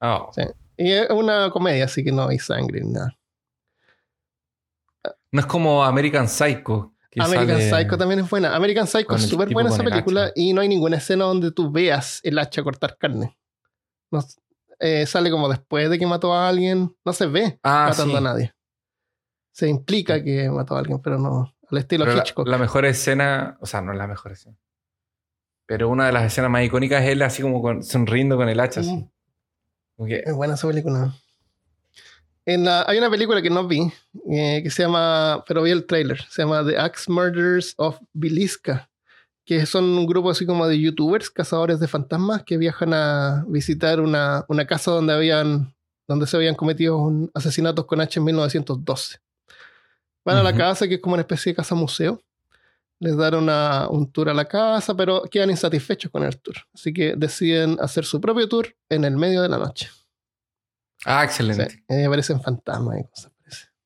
[0.00, 0.30] Oh.
[0.32, 0.42] Sí.
[0.76, 3.18] Y es una comedia, así que no hay sangre ni nada.
[5.32, 6.94] No es como American Psycho.
[7.20, 8.54] American Psycho también es buena.
[8.54, 12.20] American Psycho es súper buena esa película y no hay ninguna escena donde tú veas
[12.22, 13.36] el hacha cortar carne.
[14.10, 14.24] No,
[14.78, 16.94] eh, sale como después de que mató a alguien.
[17.04, 18.18] No se ve ah, matando sí.
[18.18, 18.54] a nadie.
[19.52, 21.54] Se implica que mató a alguien, pero no.
[21.70, 22.46] Al estilo pero Hitchcock.
[22.46, 24.56] La, la, mejor escena, o sea, no es la mejor escena.
[25.66, 28.58] Pero una de las escenas más icónicas es él así como con, sonriendo con el
[28.58, 28.80] hacha.
[29.96, 30.22] Okay.
[30.24, 31.12] Es buena esa película.
[32.48, 33.92] En la, hay una película que no vi,
[34.30, 38.88] eh, que se llama, pero vi el trailer, se llama The Axe Murders of Biliska,
[39.44, 44.00] que son un grupo así como de youtubers, cazadores de fantasmas, que viajan a visitar
[44.00, 45.74] una, una casa donde, habían,
[46.06, 49.18] donde se habían cometido un asesinatos con H en 1912.
[50.24, 50.40] Van uh -huh.
[50.40, 52.18] a la casa, que es como una especie de casa museo.
[52.98, 56.56] Les dan una, un tour a la casa, pero quedan insatisfechos con el tour.
[56.72, 59.90] Así que deciden hacer su propio tour en el medio de la noche.
[61.04, 61.70] Ah, excelente.
[61.70, 63.32] Sí, eh, aparecen fantasmas y cosas.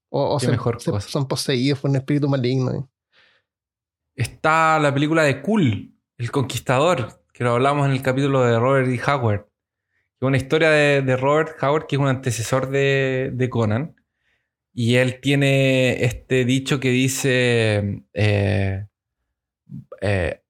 [0.08, 1.08] O, o se, mejor se, cosa.
[1.08, 2.72] son poseídos por un espíritu maligno.
[2.72, 2.84] ¿eh?
[4.14, 8.88] Está la película de Cool, El Conquistador, que lo hablamos en el capítulo de Robert
[8.88, 9.00] E.
[9.10, 9.46] Howard.
[10.20, 13.96] Una historia de, de Robert Howard, que es un antecesor de, de, Conan.
[14.72, 18.86] Y él tiene este dicho que dice: eh,
[20.00, 20.42] eh,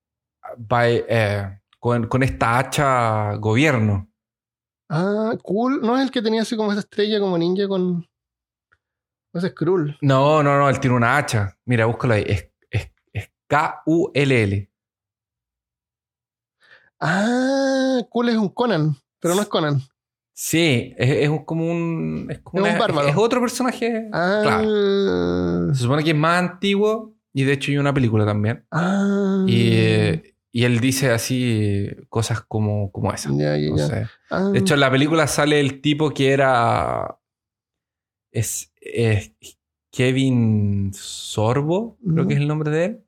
[0.58, 4.11] by, eh, con, con esta hacha gobierno.
[4.94, 5.80] Ah, cool.
[5.80, 8.06] ¿No es el que tenía así como esa estrella como ninja con.
[9.32, 9.96] Ese es Krull.
[10.02, 11.56] No, no, no, él tiene una hacha.
[11.64, 12.24] Mira, búscalo ahí.
[12.26, 14.70] Es, es, es K-U-L-L.
[17.00, 19.80] Ah, cool es un Conan, pero no es Conan.
[20.34, 22.26] Sí, es, es como un.
[22.30, 23.08] Es, como es una, un bárbaro.
[23.08, 24.10] Es, otro personaje.
[24.12, 24.40] Ah.
[24.42, 25.74] Claro.
[25.74, 28.66] Se supone que es más antiguo y de hecho hay una película también.
[28.70, 29.46] Ah.
[29.48, 33.30] Y, y él dice así cosas como, como esa.
[33.32, 33.86] Ya, ya, no ya.
[33.86, 34.06] sé.
[34.30, 34.50] Ah.
[34.52, 37.18] De hecho, en la película sale el tipo que era.
[38.30, 39.32] Es, es
[39.90, 43.04] Kevin Sorbo, creo que es el nombre de él.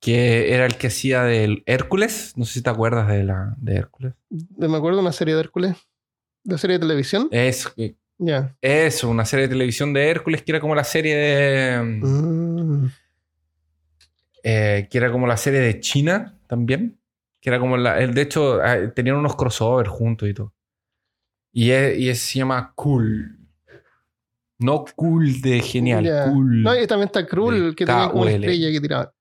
[0.00, 2.32] Que era el que hacía del Hércules.
[2.36, 4.14] No sé si te acuerdas de la de Hércules.
[4.30, 5.76] me acuerdo de una serie de Hércules.
[6.44, 7.28] ¿De serie de televisión?
[7.30, 7.72] Es
[8.18, 8.56] Ya.
[8.60, 11.82] eso, una serie de televisión de Hércules que era como la serie de.
[12.02, 12.90] Mm.
[14.42, 16.98] Eh, que era como la serie de China también.
[17.40, 17.94] Que era como la.
[17.96, 20.54] De hecho, ah, tenían unos crossover juntos y todo.
[21.52, 23.38] Y, es, y es- se llama Cool.
[24.58, 26.62] No cool de genial, cool.
[26.62, 29.12] No, y también está Krull, que tenía como una estrella que tiraba.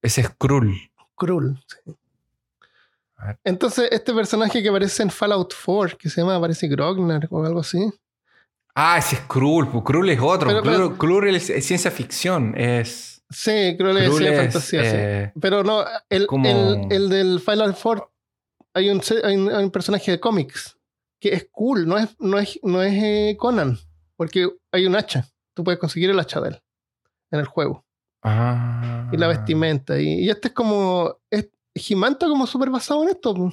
[0.00, 0.74] Ese es Krull.
[1.16, 1.58] Krull.
[1.66, 1.96] sí.
[3.44, 7.60] Entonces, este personaje que aparece en Fallout 4, que se llama, parece Grognar o algo
[7.60, 7.78] así.
[8.74, 9.68] Ah, ese es Krull.
[9.68, 10.48] pues Krull es otro.
[10.48, 12.54] Pero- Krull, pero- Krull es, es ciencia ficción.
[12.56, 13.22] Es.
[13.30, 14.90] Sí, Krull es Krull es, fantasía, sí.
[14.92, 18.12] eh, Pero no, el, como- el, el del Fallout 4,
[18.74, 20.78] hay un, hay un, hay un personaje de cómics
[21.20, 23.78] que es cool, no es, no es, no es eh, Conan,
[24.16, 25.28] porque hay un hacha.
[25.54, 26.62] Tú puedes conseguir el hacha de él
[27.30, 27.84] en el juego.
[28.22, 29.08] Ah.
[29.12, 29.98] Y la vestimenta.
[30.00, 31.18] Y, y este es como.
[31.30, 33.34] Es, está como súper basado en esto.
[33.34, 33.52] po.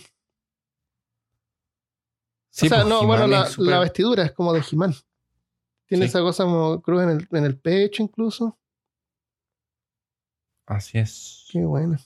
[2.52, 4.94] Sí, o sea, pues, no, bueno, la, la vestidura es como de He-Man.
[5.90, 6.10] Tiene Sí.
[6.10, 8.58] esa cosa como cruz en el, en el pecho incluso.
[10.68, 11.48] Así es.
[11.52, 11.98] Qué bueno.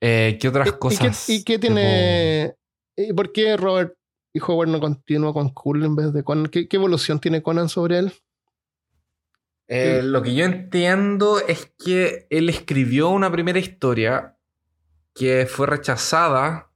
[0.00, 1.28] Eh, ¿Qué otras ¿Y- cosas?
[1.30, 2.54] ¿Y qué, y tiene...
[2.94, 3.94] ¿Y por qué Robert
[4.34, 6.46] y Howard no continuó con Cool en vez de Conan?
[6.48, 8.12] ¿Qué, qué evolución tiene Conan sobre él?
[9.68, 14.38] Eh, lo que yo entiendo es que él escribió una primera historia
[15.14, 16.70] que fue rechazada.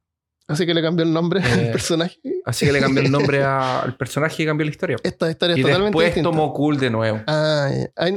[0.51, 2.19] Así que le cambió el nombre al Eh, personaje.
[2.45, 4.97] Así que le cambió el nombre a- al personaje y cambió la historia.
[5.03, 6.31] Esta historia es Y totalmente después distinta.
[6.31, 7.21] tomó Cool de nuevo.
[7.27, 7.71] Ah,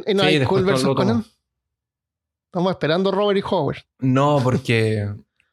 [0.07, 0.95] ¿y no Sí, hay Cool versus.
[0.95, 1.23] Conan?
[2.47, 3.77] Estamos esperando Robert y Howard.
[3.99, 5.07] No, porque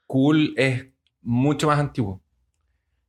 [0.07, 0.87] Cool es
[1.22, 2.20] mucho más antiguo.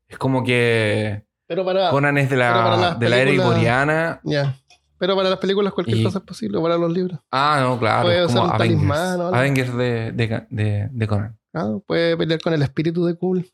[0.08, 4.22] Es como que Pero para, Conan es de para la, de la era iboriana.
[4.24, 4.56] ya.
[4.98, 7.20] Pero para las películas cualquier Y- cosa es posible, para los libros.
[7.32, 8.04] Ah, no, claro.
[8.04, 8.76] Puede como usar un Avengers.
[8.78, 9.36] talismán o algo.
[9.36, 11.38] Avengers de, de, de- de Conan.
[11.54, 13.52] Ah, puede pelear con el espíritu de Cool.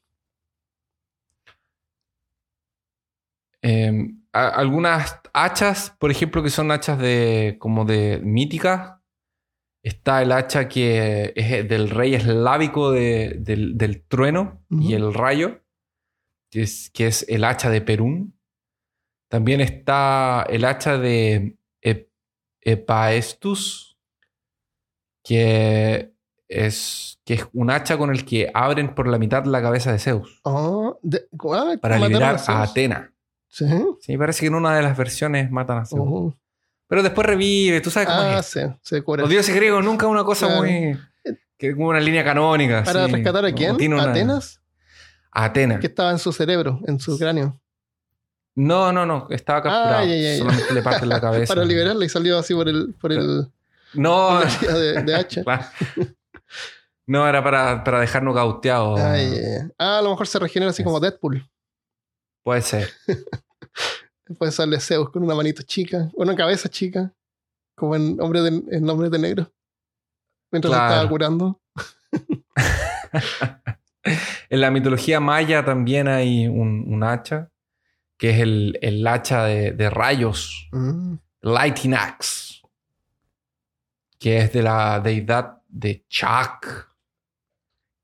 [3.68, 3.92] Eh,
[4.34, 8.94] a- algunas hachas, por ejemplo, que son hachas de como de míticas.
[9.84, 15.62] Está el hacha que es del rey eslávico de- del, del trueno y el rayo,
[16.52, 18.38] que es, que es el hacha de Perún.
[19.30, 22.10] También está el hacha de Ep-
[22.62, 23.98] Epaestus,
[25.24, 26.14] que
[26.48, 30.00] es, que es un hacha con el que abren por la mitad la cabeza de
[30.00, 32.64] Zeus Oh, de- ah, para liberar a.
[32.64, 33.14] Atena.
[33.50, 33.66] Sí.
[34.02, 36.36] Sí, parece que en una de las versiones matan a Zeus.
[36.88, 38.46] Pero después revive, tú sabes cómo Ah, es.
[38.46, 39.22] sí, se cura.
[39.22, 40.64] Los dioses griegos nunca una cosa Claro.
[40.64, 40.98] muy.
[41.58, 42.84] que como una línea canónica.
[42.84, 43.14] ¿Para sí.
[43.14, 43.78] rescatar a quién?
[43.94, 44.62] una- ¿Atenas?
[45.32, 45.80] A Atena.
[45.80, 47.60] Que estaba en su cerebro, en su cráneo.
[48.56, 49.28] No, no, no.
[49.30, 49.98] Estaba capturado.
[49.98, 50.38] Ah, ya, ya, ya.
[50.40, 51.54] Solamente le parten la cabeza.
[51.54, 53.48] Para liberarla y salió así por el, por el
[53.94, 55.44] No, por de, de hacha.
[55.46, 55.66] claro.
[57.06, 58.36] no, era para, para dejarnos
[59.00, 59.70] ay, ay.
[59.78, 61.48] Ah, a lo mejor se regenera así como Deadpool.
[62.48, 62.90] Puede ser.
[64.40, 67.14] Puede sale Zeus con una manito chica, una cabeza chica,
[67.76, 69.52] como en Hombre de, en Hombre de Negro.
[70.50, 70.94] Mientras Claro.
[70.94, 71.62] estaba curando.
[74.50, 77.52] En la mitología maya también hay un, un hacha,
[78.18, 80.70] que es el, el hacha de, de rayos.
[80.72, 81.16] Mm.
[81.42, 82.62] Lightning Axe,
[84.18, 86.96] que es de la deidad de Chak,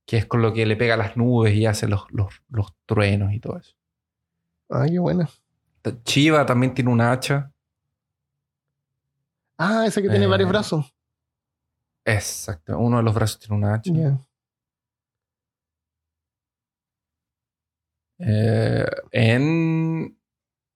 [0.06, 2.74] que es con lo que le pega a las nubes y hace los, los, los
[2.86, 3.74] truenos y todo eso.
[4.70, 5.30] Ay, qué buena.
[6.04, 7.52] Chiva también tiene un hacha.
[9.58, 10.94] Ah, ese que tiene Eh, varios brazos.
[12.06, 13.92] Exacto, uno de los brazos tiene un hacha.
[18.20, 20.18] Eh, en,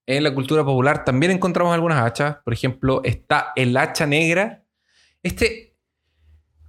[0.06, 2.38] en la cultura popular también encontramos algunas hachas.
[2.44, 4.64] Por ejemplo, está el hacha negra.
[5.24, 5.76] Este.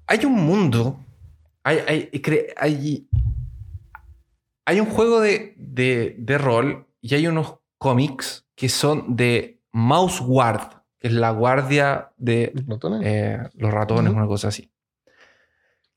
[0.06, 0.98] Hay un mundo.
[1.64, 2.10] Hay, hay,
[2.56, 3.08] hay,
[4.64, 10.20] hay un juego de, de, de rol y hay unos cómics que son de Mouse
[10.20, 14.18] Guard, que es la guardia de ¿Los eh, ratones, Ujú.
[14.18, 14.70] una cosa así.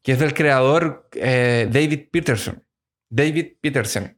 [0.04, 2.64] Que es del creador eh, David Peterson.
[3.10, 4.18] David Peterson.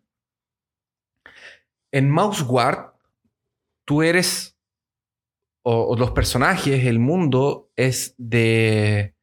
[1.91, 2.93] En Mouse Guard,
[3.85, 4.57] tú eres,
[5.61, 9.15] o, o los personajes, el mundo es de,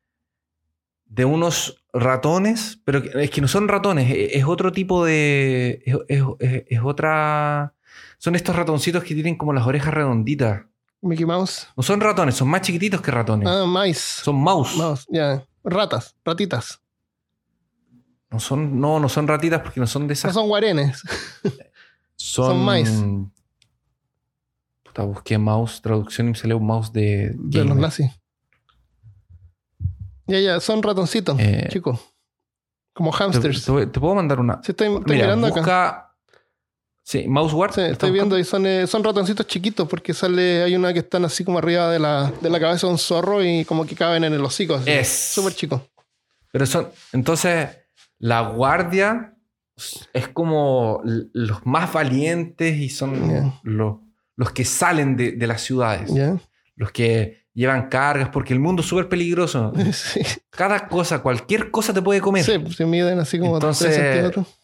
[1.05, 5.83] de unos ratones, pero es que no son ratones, e- es, otro tipo de...
[5.85, 7.75] Es, es- es- es otra...
[8.19, 10.63] Son estos ratoncitos que tienen como las orejas redonditas.
[11.03, 11.67] Mickey Mouse.
[11.77, 13.49] No son ratones, son más chiquititos que ratones.
[13.49, 14.23] Ah, mice.
[14.23, 14.77] Son mouse.
[14.77, 15.43] Mouse, ya.
[15.65, 16.81] Ratas, ratitas.
[18.31, 20.35] No son, no, no son ratitas porque no son de No esas.
[20.35, 21.03] son guarenes.
[22.17, 23.27] son, son mice.
[24.85, 27.33] Puta, busqué mouse, traducción y me salió un mouse de.
[27.37, 28.11] De los nazis.
[30.31, 31.99] Ya, ya, son ratoncitos, Eh, chicos.
[32.93, 33.65] Como Te, hamsters.
[33.65, 34.61] te- te puedo mandar una.
[34.63, 36.07] Sí, estoy, estoy Mira, mirando acá.
[37.03, 37.73] Sí, mouse guard.
[37.73, 41.01] Sí, ¿estás estoy viendo y son, eh, son ratoncitos chiquitos porque sale, hay una que
[41.01, 43.97] están así como arriba de la, de la cabeza de un zorro y como que
[43.97, 44.75] caben en el hocico.
[44.75, 44.91] así.
[44.91, 45.09] Es.
[45.09, 45.87] Súper chico.
[46.53, 46.89] Pero son.
[47.13, 47.69] Entonces,
[48.19, 49.35] la guardia
[50.13, 53.97] es como los más valientes y son los,
[54.37, 56.13] los que salen de, de las ciudades.
[56.77, 59.73] Los que llevan cargas porque el mundo es súper peligroso.
[59.93, 60.21] Sí,
[60.51, 62.45] Cada cosa, cualquier cosa te puede comer.
[62.45, 64.57] sí, se miden así como Entonces, 3 centímetros.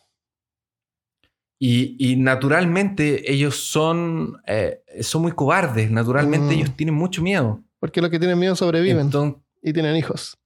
[1.58, 5.90] Y, y naturalmente ellos son, eh, son muy cobardes.
[5.90, 6.58] Naturalmente Mm.
[6.58, 7.62] ellos tienen mucho miedo.
[7.80, 10.36] Porque los que tienen miedo sobreviven Entonces, y tienen hijos.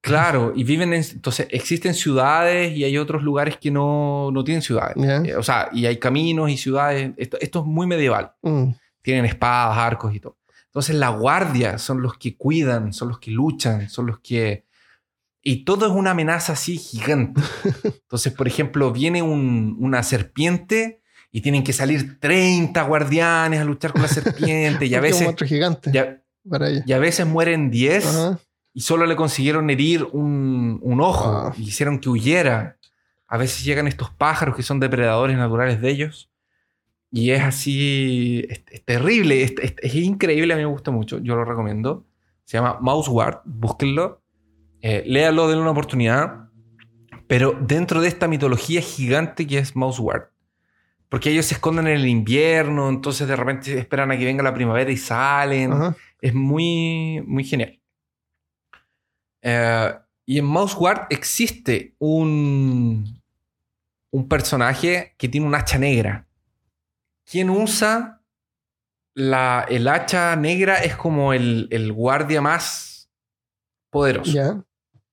[0.00, 1.02] claro, y viven en...
[1.12, 4.94] Entonces existen ciudades y hay otros lugares que no, no tienen ciudades.
[4.96, 5.16] Ya.
[5.18, 7.10] Eh, o sea, y hay caminos y ciudades.
[7.16, 8.32] Esto, esto es muy medieval.
[8.42, 8.70] Mm.
[9.08, 10.36] Tienen espadas, arcos y todo.
[10.66, 14.66] Entonces la guardia son los que cuidan, son los que luchan, son los que...
[15.42, 17.40] Y todo es una amenaza así gigante.
[17.84, 21.00] Entonces, por ejemplo, viene un- una serpiente
[21.32, 25.22] y tienen que salir 30 guardianes a luchar con la serpiente y a un veces,
[25.22, 26.82] monstruo gigante y a, para ella.
[26.86, 28.38] y a veces mueren 10 Ajá.
[28.74, 31.54] y solo le consiguieron herir un, un ojo Ah.
[31.56, 32.76] y hicieron que huyera.
[33.26, 36.28] A veces llegan estos pájaros que son depredadores naturales de ellos
[37.10, 41.18] Y es así, es, es terrible, es, es- es increíble, a mí me gusta mucho,
[41.18, 42.06] yo lo recomiendo.
[42.44, 44.22] Se llama Mouseward, búsquenlo,
[44.80, 46.48] eh, léalo, denle una oportunidad.
[47.26, 50.30] Pero dentro de esta mitología gigante que es Mouseward,
[51.10, 54.54] porque ellos se esconden en el invierno, entonces de repente esperan a que venga la
[54.54, 55.72] primavera y salen.
[55.72, 55.96] Ajá.
[56.20, 57.80] Es muy, muy genial.
[59.42, 59.94] Eh,
[60.26, 63.20] y en Mouseward existe un,
[64.10, 66.26] un personaje que tiene un hacha negra.
[67.30, 68.22] Quien usa
[69.14, 73.10] la, el hacha negra es como el, el guardia más
[73.90, 74.30] poderoso.
[74.32, 74.62] Ya.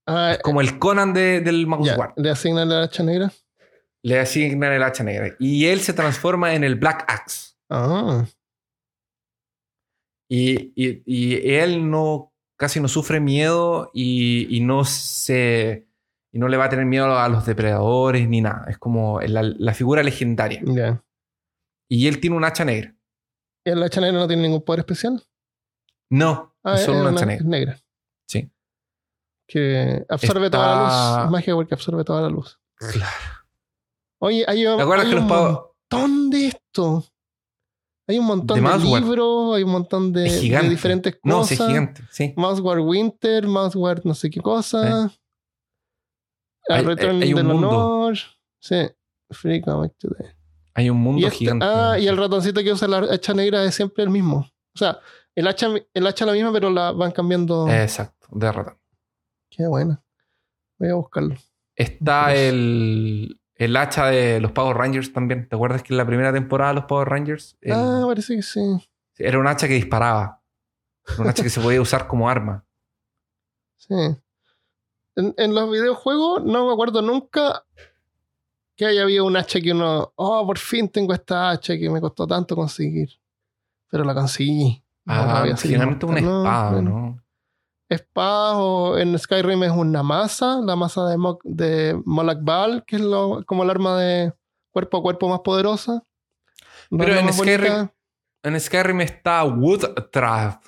[0.06, 1.66] Ah, como el Conan de- del ya.
[1.66, 2.12] Mouseward.
[2.16, 3.32] ¿Le asignan la hacha negra?
[4.02, 5.34] Le asignan el hacha negra.
[5.40, 7.54] Y él se transforma en el Black Axe.
[7.68, 8.24] Ah.
[10.28, 15.86] Y, y- y él no casi no sufre miedo y, y no se
[16.32, 18.66] y no le va a tener miedo a los depredadores ni nada.
[18.68, 20.60] Es como la, la figura legendaria.
[20.64, 21.02] Ya.
[21.88, 22.94] Y él tiene un hacha negra.
[23.64, 25.22] ¿Y la hacha negra no tiene ningún poder especial?
[26.10, 27.44] No, Ah, es solo es una hacha negra.
[27.46, 27.80] negra.
[28.28, 28.50] Sí.
[29.48, 30.76] Que absorbe Está- toda
[31.16, 31.30] la luz.
[31.32, 32.60] Magia porque absorbe toda la luz.
[32.76, 33.12] Claro.
[34.20, 37.04] Oye, hay, ¿Te acuerdas hay que un montón de esto.
[38.08, 40.24] Hay un montón De libros, hay un montón de,
[40.68, 41.48] diferentes No, cosas.
[41.56, 42.02] sí, es gigante.
[42.10, 42.34] Sí.
[42.36, 45.10] Mouseward Winter, Mouseward no sé qué cosa.
[46.68, 47.68] Hay- El Return hay un del mundo.
[47.68, 48.16] Honor.
[48.60, 48.88] Sí.
[49.30, 50.35] Free Comic Today.
[50.76, 51.66] Hay un mundo este- gigante.
[51.68, 54.46] ah, y el ratoncito que usa la hacha negra es siempre el mismo.
[54.74, 54.98] O sea,
[55.34, 57.68] el hacha, el hacha es la misma, pero la van cambiando.
[57.68, 58.78] Exacto, de ratón.
[59.50, 60.02] Qué buena.
[60.78, 61.34] Voy a buscarlo.
[61.74, 65.48] Está el, el hacha de los Power Rangers también.
[65.48, 68.42] ¿Te acuerdas que en la primera temporada de los Power Rangers el- Ah, parece que
[68.42, 68.60] sí.
[69.18, 70.42] era un hacha que disparaba?
[71.08, 72.64] Era Un hacha que se podía usar como arma.
[73.76, 73.94] Sí.
[75.16, 77.64] En, en los videojuegos no me acuerdo nunca
[78.76, 82.00] que haya habido un hacha que uno, oh, por fin tengo esta hacha que me
[82.00, 83.08] costó tanto conseguir.
[83.90, 84.82] Pero la conseguí.
[85.04, 86.90] No Ah, generalmente una espada, no.
[86.90, 87.22] ¿no?
[87.88, 92.96] Espada o en Skyrim es una masa, la masa de, Mo- de Molak Bal, que
[92.96, 94.32] es lo- como el arma de
[94.72, 96.02] cuerpo a cuerpo más poderosa.
[96.90, 97.36] No Pero en Skyrim-
[97.68, 97.94] bonita.
[98.42, 100.66] En Skyrim está Woodtrath.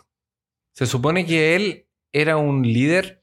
[0.75, 3.21] Se supone que él era un líder,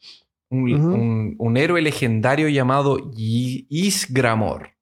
[0.49, 4.74] un, un- un héroe legendario llamado Isgramor.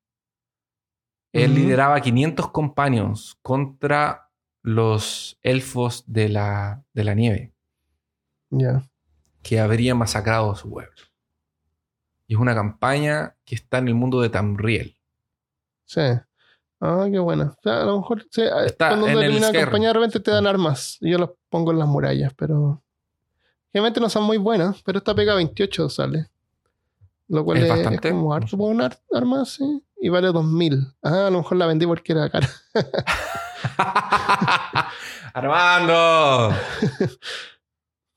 [1.34, 4.29] Él lideraba 500 compañeros contra
[4.61, 7.53] los elfos de la, de la nieve
[8.49, 8.84] Ya.
[9.41, 10.93] que habrían masacrado su pueblo.
[12.27, 14.95] Y es una campaña que está en el mundo de Tamriel.
[15.86, 16.01] Sí.
[16.79, 17.55] Ah, qué buena.
[17.57, 19.61] O sea, a lo mejor sí, Está cuando en termina de Skyrim.
[19.63, 20.97] acompañar, de repente te dan armas.
[21.01, 22.81] Y yo las pongo en las murallas, pero.
[23.71, 26.27] Generalmente no son muy buenas, pero esta pega 28 sale.
[27.27, 28.11] Lo cual Es es, es bastante.
[28.11, 29.84] como harto por ar- arma, sí.
[30.04, 30.86] Y vale 2000.
[31.01, 32.49] Ah, a lo mejor la vendí porque era cara.
[35.34, 36.54] ¡Armando!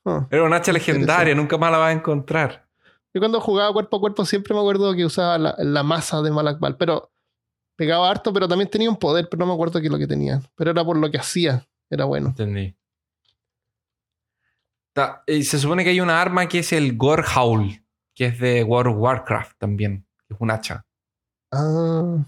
[0.09, 0.25] Ah.
[0.31, 2.65] Era una hacha legendaria, nunca más la vas a encontrar.
[3.13, 6.31] Yo cuando jugaba cuerpo a cuerpo siempre me acuerdo que usaba la, la masa de
[6.31, 7.11] Malakbal, pero
[7.75, 10.07] pegaba harto, pero también tenía un poder, pero no me acuerdo qué es lo que
[10.07, 10.41] tenía.
[10.55, 11.67] Pero era por lo que hacía.
[11.89, 12.29] Era bueno.
[12.29, 12.73] Entendí.
[14.93, 17.83] Ta- y se supone que hay una arma que es el Gorehowl,
[18.15, 20.86] que es de World of Warcraft también, que es un hacha.
[21.51, 22.25] Ah,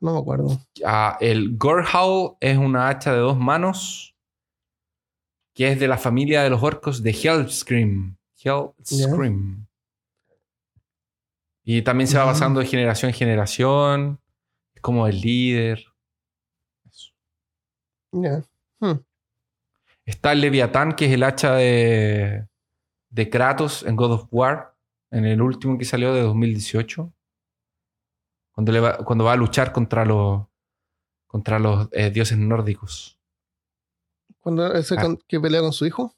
[0.00, 0.58] no me acuerdo.
[0.84, 4.14] Ah, el Gorehowl es una hacha de dos manos
[5.58, 8.16] que es de la familia de los orcos de Hellscream.
[8.44, 9.66] Hellscream.
[11.64, 14.20] Y también se va pasando de generación en generación.
[14.72, 15.84] Es como el líder.
[16.88, 17.10] Eso.
[18.12, 18.44] Ya.
[20.04, 22.46] Está el Leviatán, que es el hacha de,
[23.10, 24.76] de Kratos en God of War,
[25.10, 27.12] en el último que salió de 2018.
[28.58, 30.44] Cuando, le va, cuando va a luchar contra los,
[31.28, 33.16] contra los eh, dioses nórdicos.
[34.40, 35.14] Cuando ese Ah.
[35.28, 36.16] que pelea con su hijo.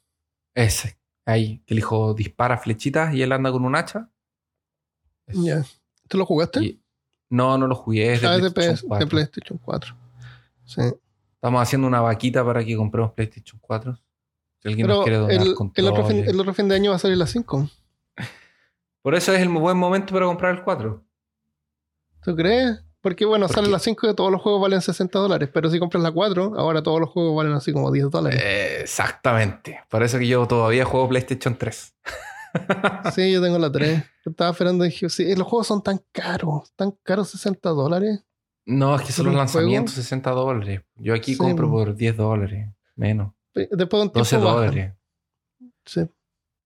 [0.55, 4.09] Ese, ahí, que el hijo dispara flechitas y él anda con un hacha.
[5.27, 5.63] Ya.
[6.07, 6.63] ¿Tú lo jugaste?
[6.63, 6.81] Y-
[7.29, 9.07] no, no lo jugué, es de ah, de, PlayStation PS de 4.
[9.09, 9.95] PlayStation 4.
[10.65, 10.81] Sí.
[11.35, 13.99] Estamos haciendo una vaquita para que compremos PlayStation 4.
[14.63, 16.89] Si alguien nos Pero quiere donar el, el, otro fin, el otro fin de año
[16.89, 17.69] va a salir la 5.
[19.03, 21.05] Por eso es el buen momento para comprar el 4.
[22.23, 22.83] ¿Tú crees?
[23.01, 23.71] Porque bueno, ¿Por sale qué?
[23.71, 25.49] la 5 y todos los juegos valen 60 dólares.
[25.51, 28.39] Pero si compras la 4, ahora todos los juegos valen así como 10 dólares.
[28.43, 29.79] Eh, exactamente.
[29.89, 31.95] Por eso que yo todavía juego PlayStation 3.
[33.15, 34.03] Sí, yo tengo la 3.
[34.25, 36.73] Estaba esperando y sí, los juegos son tan caros.
[36.75, 38.25] Tan caros 60 dólares.
[38.65, 39.61] No, es que son ¿Por los un juego?
[39.61, 40.81] lanzamientos 60 dólares.
[40.95, 41.77] Yo aquí Sí, compro po.
[41.77, 42.67] por 10 dólares.
[42.97, 43.31] Menos.
[43.55, 44.53] Después de un tiempo 12 bajan.
[44.53, 44.93] dólares.
[45.85, 46.01] Sí.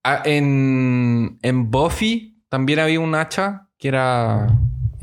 [0.03, 4.47] Ah, en, en Buffy también había un hacha que era.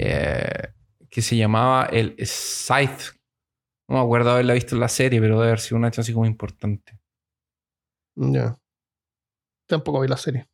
[0.05, 0.73] Eh,
[1.09, 3.19] que se llamaba el Scythe.
[3.89, 6.13] No me acuerdo haberla visto en la serie, pero debe haber sido un hacha así
[6.13, 6.99] como importante.
[8.15, 8.59] Ya.
[9.67, 10.49] Tampoco vi la serie.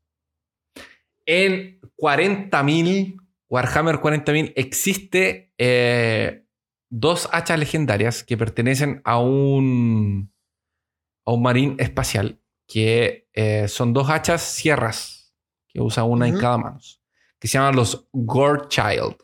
[1.26, 3.16] En 40.000,
[3.48, 6.46] Warhammer 40.000, existe eh,
[6.90, 10.32] dos hachas legendarias que pertenecen a un,
[11.26, 15.34] a un marín espacial, que eh, son dos hachas sierras,
[15.68, 16.78] que usa una en cada mano,
[17.38, 19.16] que se llaman los Gore Child,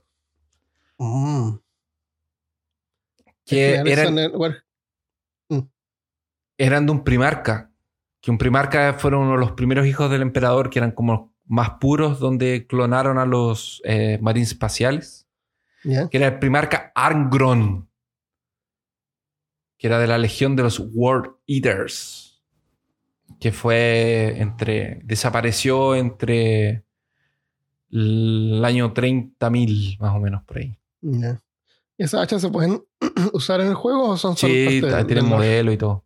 [0.99, 1.59] Mm.
[3.45, 4.65] que eran, el War-
[6.57, 7.71] eran de un primarca,
[8.21, 11.73] que un primarca fueron uno de los primeros hijos del emperador, que eran como más
[11.81, 15.27] puros, donde clonaron a los eh, marines espaciales.
[16.11, 17.91] Que era el primarca Arngron,
[19.77, 22.43] que era de la legión de los World Eaters,
[23.39, 25.01] que fue entre.
[25.05, 26.85] desapareció entre
[27.91, 30.79] el año 30.000, más o menos por ahí.
[31.05, 32.83] ¿Y esas hachas se pueden
[33.33, 35.37] usar en el juego o son solo Sí, parte del- tiene del lore?
[35.37, 36.05] modelo y todo.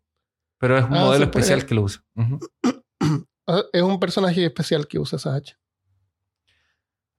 [0.59, 2.03] Pero es un Ah, modelo puede- especial que lo usa.
[3.51, 5.59] Ah, Es un personaje especial que usa esas hachas.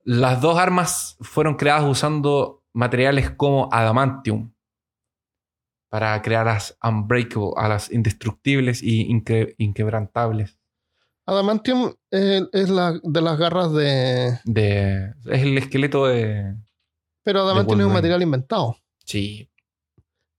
[0.03, 4.53] Las dos armas fueron creadas usando materiales como adamantium
[5.89, 10.59] para crear las unbreakable, a las indestructibles y inque- inquebrantables.
[11.25, 14.39] Adamantium eh, es la de las garras de.
[14.45, 16.55] De, es el esqueleto de.
[17.29, 18.75] Pero Adamantium es un material inventado.
[19.05, 19.47] Sí.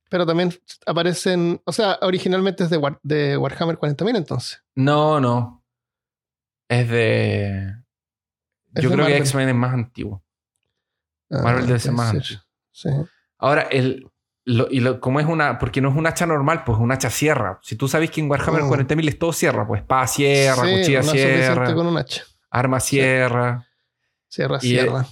[0.09, 0.53] Pero también
[0.87, 1.61] aparecen.
[1.65, 4.61] O sea, originalmente es de, War- de Warhammer 40.000 entonces.
[4.75, 5.65] No, no.
[6.69, 7.69] Es de.
[8.75, 9.17] Es Yo de creo que.
[9.19, 10.25] X-Men es más antiguo.
[11.31, 12.43] Ah, Marvel debe ser más antiguo.
[12.73, 12.89] Sí.
[13.39, 14.11] Ahora, el.
[14.45, 15.59] lo- y lo- como es una.
[15.61, 17.61] Porque no es un hacha normal, pues es un hacha sierra.
[17.63, 18.69] Si tú sabes que en Warhammer Mm.
[18.69, 22.25] 40.000 es todo sierra, pues espada sierra, Sí, cuchilla no sierra, con un hacha.
[22.51, 23.65] arma sierra.
[24.29, 25.07] Sierra, Y, sierra.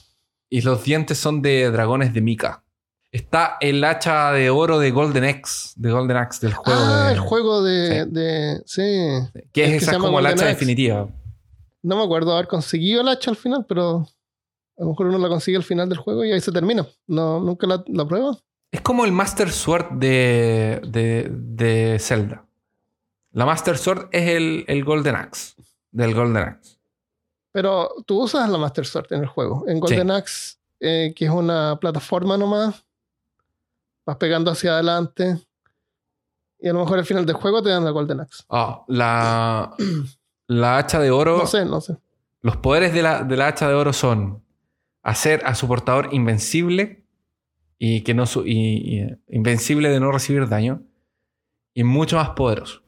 [0.50, 2.64] Y los dientes son de dragones de Mika.
[3.10, 6.78] Está el hacha de oro de Golden Axe, de Golden Axe del juego.
[6.82, 8.04] ah, de- el juego de.
[8.04, 8.10] Sí.
[8.10, 9.42] de sí.
[9.52, 10.46] Que es esa llama como el hacha Axe.
[10.54, 11.08] definitiva.
[11.82, 14.06] No me acuerdo haber conseguido el hacha al final, pero
[14.76, 16.86] a lo mejor uno la consigue al final del juego y ahí se termina.
[17.06, 18.36] No, nunca la, la prueba.
[18.70, 22.44] Es como el Master Sword de, de, de Zelda.
[23.32, 25.54] La Master Sword es el, el Golden Axe.
[25.90, 26.77] Del Golden Axe.
[27.58, 29.64] Pero tú usas la Master Sword en el juego.
[29.66, 32.84] En Golden Axe, eh, que es una plataforma nomás,
[34.06, 35.40] vas pegando hacia adelante.
[36.60, 38.44] Y a lo mejor al final del juego te dan la Golden Axe.
[38.48, 39.74] Ah, la,
[40.46, 41.38] la hacha de oro.
[41.38, 41.96] No sé, no sé.
[42.42, 44.44] Los poderes de la, de la hacha de oro son
[45.02, 47.04] hacer a su portador invencible
[47.76, 49.06] y que no su- y- y,
[49.36, 50.84] invencible de no recibir daño
[51.74, 52.82] y mucho más poderoso.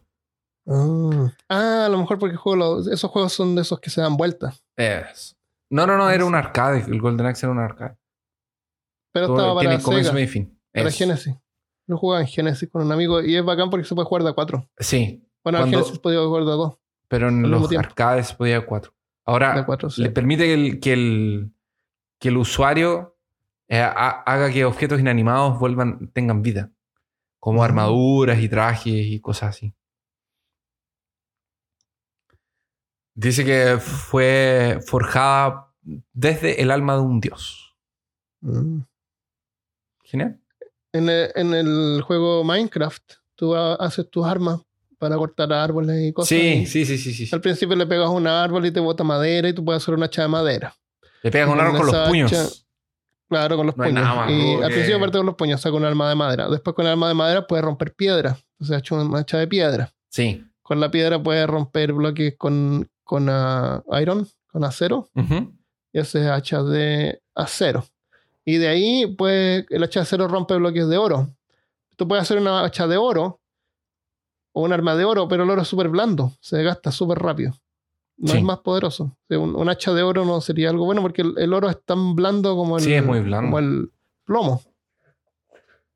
[0.67, 4.17] Ah, Ah, a lo mejor porque juego esos juegos son de esos que se dan
[4.17, 4.63] vueltas.
[4.77, 5.37] Es-
[5.71, 6.85] No, no, no, era un arcade.
[6.91, 7.97] El Golden Axe era un arcade.
[9.13, 10.59] Pero Todo estaba para tiene comienzo, y fin.
[10.73, 11.35] para Es- Genesis.
[11.87, 14.31] Lo jugaba en Genesis con un amigo y es bacán porque se puede jugar de
[14.31, 14.69] a cuatro.
[14.79, 16.79] Sí, Bueno, en Genesis podía jugar de a dos.
[17.09, 18.93] pero en los arcades podía cuatro.
[19.25, 20.01] Ahora, De a cuatro, sí.
[20.03, 21.53] le permite que el, que el,
[22.21, 23.17] que el usuario
[23.69, 26.71] eh, ha- haga que objetos inanimados vuelvan, tengan vida.
[27.41, 27.65] Como Mm.
[27.65, 29.75] armaduras y trajes y cosas así.
[33.21, 35.67] Dice que fue forjada
[36.13, 37.77] desde el alma de un dios.
[38.41, 38.81] Mm.
[40.05, 40.41] Genial.
[40.93, 44.61] En el, en el juego Minecraft, tú ha- haces tus armas
[44.99, 46.29] para cortar árboles y cosas.
[46.29, 47.29] Sí, y sí, sí, sí, sí.
[47.35, 50.03] Al principio le pegas un árbol y te bota madera y tú puedes hacer un
[50.03, 50.75] hacha de madera.
[51.23, 52.33] Le pegas un con arco con los puños.
[52.33, 52.49] hacha-
[53.29, 54.03] Claro, con los No puños.
[54.03, 56.49] más y al principio aparte con los puños, saca un arma de madera.
[56.49, 58.37] Después con el arma de madera puedes romper piedra.
[58.59, 59.93] Entonces ha hecho una hacha de piedra.
[60.09, 60.45] Sí.
[60.63, 65.09] Con la piedra puedes romper bloques con, con ah, iron, con acero.
[65.93, 67.85] Y haces hacha de acero.
[68.45, 71.27] Y de ahí, pues, el hacha de acero rompe bloques de oro.
[71.97, 73.41] Tú puedes hacer una hacha de oro
[74.53, 77.53] o un arma de oro, pero el oro es súper blando, se desgasta súper rápido.
[78.17, 78.39] No Sí.
[78.39, 79.17] es más poderoso.
[79.31, 82.15] Un, un hacha de oro no sería algo bueno porque el, el oro es tan
[82.15, 83.47] blando como el, Sí, es muy blando.
[83.49, 83.91] como el
[84.25, 84.63] plomo.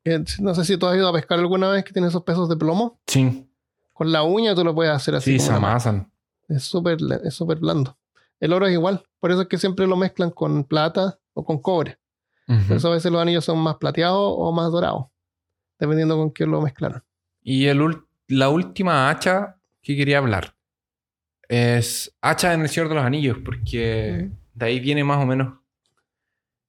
[0.04, 2.48] Eh, No sé si tú has ido a pescar alguna vez que tiene esos pesos
[2.48, 2.98] de plomo.
[3.06, 3.48] Sí.
[3.92, 5.38] Con la uña tú lo puedes hacer así.
[5.38, 6.10] Sí, se amasan.
[6.48, 7.96] Es súper es súper blando.
[8.40, 9.04] El oro es igual.
[9.20, 11.98] Por eso es que siempre lo mezclan con plata o con cobre.
[12.46, 15.06] Por eso a veces los anillos son más plateados o más dorados.
[15.78, 17.02] Dependiendo con qué lo mezclaron.
[17.42, 20.54] Y el la última hacha que quería hablar
[21.48, 25.58] es hacha en el Señor de los Anillos, porque de ahí viene más o menos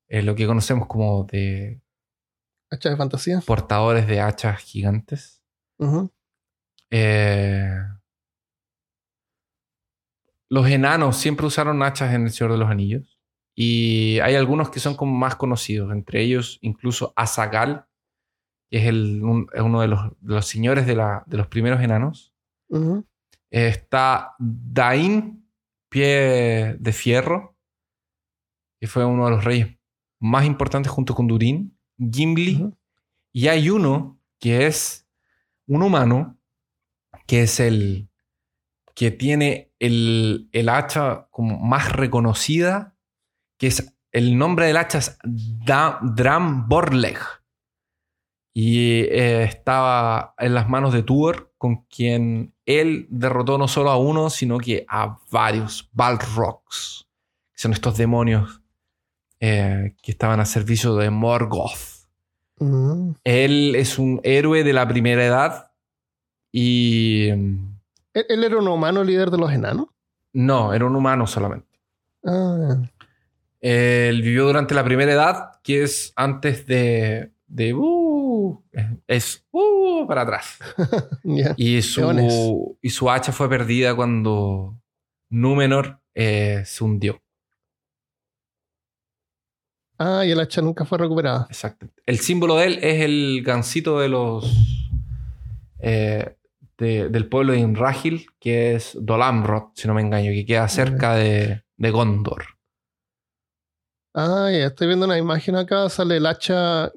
[0.08, 1.82] eh, lo que conocemos como de
[2.70, 3.42] Hacha de fantasía.
[3.46, 5.42] portadores de hachas gigantes.
[6.90, 7.78] Eh,
[10.50, 13.20] los enanos siempre usaron hachas en el Señor de los Anillos.
[13.56, 17.86] Y hay algunos que son como más conocidos, entre ellos incluso Azagal,
[18.70, 21.82] que es el, un- uno de los, de los señores de, la- de los primeros
[21.82, 22.34] enanos.
[23.50, 25.48] Está Dain,
[25.90, 27.56] pie de fierro,
[28.82, 29.78] que fue uno de los reyes
[30.20, 32.70] más importantes junto con Durin, Gimli,
[33.32, 35.08] y hay uno que es
[35.68, 36.38] un humano,
[37.28, 38.10] que es el
[38.94, 42.96] que tiene el, el hacha como más reconocida,
[43.58, 47.18] que es el nombre del hacha es Da- Dram Borleg.
[48.54, 53.98] Y eh, estaba en las manos de Tuor, con quien él derrotó no solo a
[53.98, 57.06] uno, sino que a varios Balrogs.
[57.54, 58.62] que Son estos demonios
[59.42, 62.08] eh, que estaban a servicio de Morgoth.
[62.60, 63.16] Ujú.
[63.26, 65.72] Él es un héroe de la primera edad
[66.54, 67.75] y mm,
[68.16, 69.88] ¿Él, él era un humano líder de los enanos?
[70.34, 71.80] no, era un humano solamente.
[72.26, 72.82] Ah,
[73.62, 77.32] Él vivió durante la primera edad, que es antes de...
[77.48, 78.62] de uh,
[79.08, 80.58] es uh, para atrás.
[81.58, 84.76] Y su, y su hacha fue perdida cuando
[85.30, 87.22] Númenor eh, se hundió.
[89.98, 91.48] Ah, y el hacha nunca fue recuperada.
[91.50, 91.88] Exacto.
[92.06, 94.46] El símbolo de él es el gancito de los...
[95.80, 96.36] eh,
[96.78, 101.14] de- del pueblo de Imrahil, que es Dolamrod, si no me engaño, que queda cerca
[101.16, 102.44] de, de Gondor.
[104.14, 105.90] Ah, ya estoy viendo una imagen acá.
[105.90, 106.92] Sale el hacha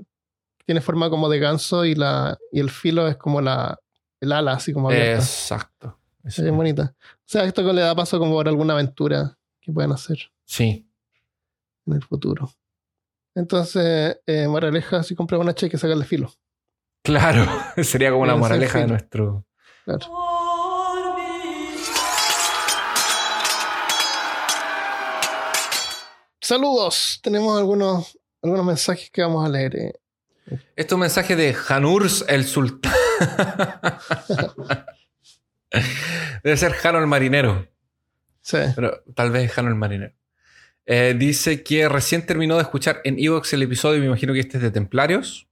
[0.58, 3.78] que tiene forma como de ganso y, la, y el filo es como la,
[4.20, 5.16] el ala, así como abierta.
[5.22, 5.98] Exacto.
[6.22, 6.94] Es bien bonita.
[7.02, 10.88] O sea, esto que le da paso como por alguna aventura que puedan hacer Sí.
[11.86, 12.50] en el futuro.
[13.34, 16.32] Entonces, eh, moraleja, si compras un hacha hay que sacarle filo.
[17.02, 17.44] Claro,
[17.82, 19.44] sería como la moraleja de nuestro...
[19.88, 20.06] Claro.
[26.40, 27.20] Saludos.
[27.22, 29.76] Tenemos algunos, algunos mensajes que vamos a leer.
[29.76, 29.92] eh.
[30.76, 32.92] Esto es un mensaje de Hanurs el Sultán.
[36.42, 37.68] Debe ser Jano el marinero,
[38.40, 38.56] Sí.
[38.74, 40.14] pero tal vez Jano el marinero.
[40.86, 44.56] Eh, dice que recién terminó de escuchar en Evox el episodio, me imagino que este
[44.56, 45.46] es de Templarios.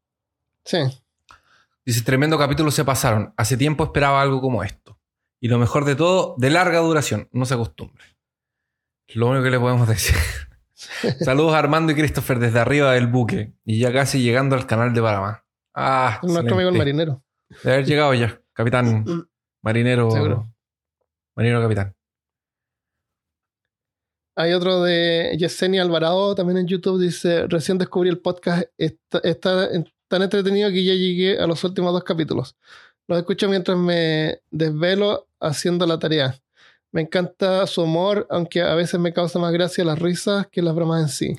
[0.65, 0.79] Sí.
[1.87, 3.33] Dice, tremendo capítulo se pasaron.
[3.37, 4.99] Hace tiempo esperaba algo como esto.
[5.41, 7.29] Y lo mejor de todo, de larga duración.
[7.33, 8.05] No se acostumbre.
[9.15, 10.17] Lo único que le podemos decir.
[11.21, 13.55] Saludos a Armando y Christopher desde arriba del buque.
[13.65, 15.45] Y ya casi llegando al canal de Panamá.
[15.75, 17.23] Ah, Nuestro amigo el marinero.
[17.63, 18.41] De haber llegado ya.
[18.53, 19.29] Capitán,
[19.63, 20.11] marinero.
[20.11, 20.53] Seguro.
[21.37, 21.95] Marinero capitán.
[24.39, 27.01] Hay otro de Yesenia Alvarado también en YouTube.
[27.01, 28.65] Dice: Recién descubrí el podcast.
[28.77, 32.57] Está, está en- tan entretenido que ya llegué a los últimos dos capítulos.
[33.09, 36.39] Los escucho mientras me desvelo haciendo la tarea.
[36.93, 40.75] Me encanta su humor, aunque a veces me causa más gracia las risas que las
[40.75, 41.37] bromas en sí.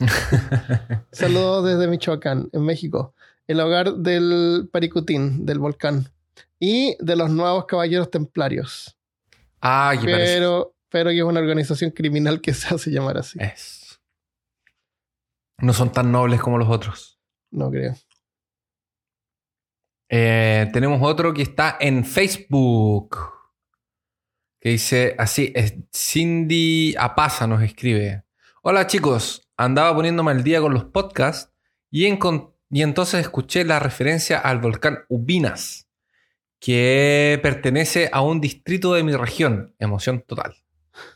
[1.11, 3.13] Saludos desde Michoacán, en México,
[3.47, 6.11] el hogar del Paricutín, del volcán,
[6.59, 8.97] y de los nuevos caballeros templarios.
[9.61, 9.93] Ah.
[10.03, 13.39] Pero, pero que es una organización criminal que se hace llamar así.
[13.41, 13.99] Es.
[15.59, 17.20] No son tan nobles como los otros.
[17.49, 17.95] No creo.
[20.10, 23.18] Eh, tenemos otro que está en Facebook.
[24.60, 28.24] Que dice así: es Cindy Apaza nos escribe.
[28.64, 31.53] Hola chicos, andaba poniéndome al día con los podcasts
[31.89, 35.88] y, y entonces escuché la referencia al volcán Ubinas,
[36.60, 39.76] que pertenece a un distrito de mi región.
[39.80, 40.56] Emoción total.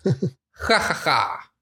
[0.53, 1.53] Ja, ja, ja.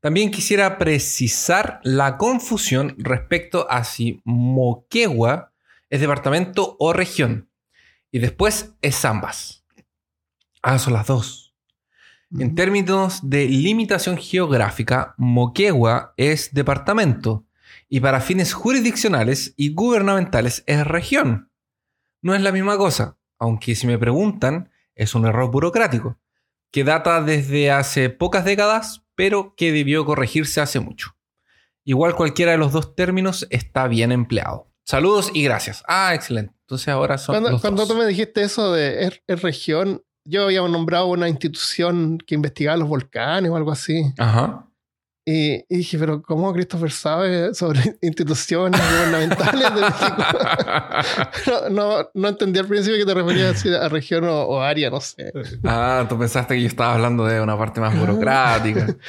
[0.00, 5.52] También quisiera precisar la confusión respecto a si Moquegua
[5.96, 7.50] es departamento o región.
[8.10, 9.64] Y después es ambas.
[10.62, 11.54] Ah, son las dos.
[12.38, 17.46] En términos de limitación geográfica, Moquegua es departamento
[17.88, 21.50] y para fines jurisdiccionales y gubernamentales es región.
[22.20, 26.18] No es la misma cosa, aunque si me preguntan, es un error burocrático
[26.72, 31.16] que data desde hace pocas décadas, pero que debió corregirse hace mucho.
[31.84, 34.65] Igual cualquiera de los dos términos está bien empleado.
[34.86, 35.82] Saludos y gracias.
[35.88, 36.54] Ah, excelente.
[36.60, 37.88] Entonces ahora son Cuando, los cuando dos.
[37.88, 42.76] tú me dijiste eso de es, es región, yo había nombrado una institución que investigaba
[42.76, 44.04] los volcanes o algo así.
[44.18, 44.62] Ajá.
[45.28, 50.22] Y, y dije, pero ¿cómo Christopher sabe sobre instituciones gubernamentales de México?
[51.70, 54.88] no, no, no entendí al principio que te referías así a región o, o área,
[54.88, 55.32] no sé.
[55.64, 58.86] Ah, tú pensaste que yo estaba hablando de una parte más burocrática.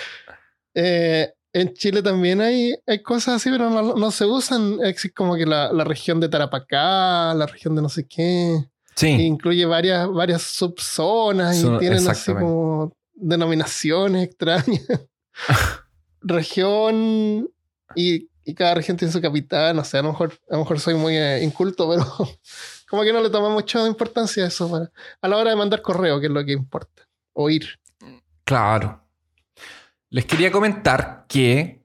[0.79, 4.79] Eh, en Chile también hay, hay cosas así, pero no, no se usan.
[4.83, 8.67] Existe como que la, la región de Tarapacá, la región de no sé qué.
[8.95, 9.09] Sí.
[9.09, 14.87] incluye varias, varias subzonas y tienen así como denominaciones extrañas.
[16.21, 17.47] Región
[17.95, 19.75] y, y cada región tiene su capitán.
[19.75, 22.05] No sé, a lo mejor, a lo mejor soy muy eh, inculto, pero
[22.89, 24.91] como que no le toma mucha importancia a eso para,
[25.21, 27.03] a la hora de mandar correo, que es lo que importa.
[27.33, 27.79] Oír.
[28.45, 29.06] Claro.
[30.09, 31.83] Les quería comentar que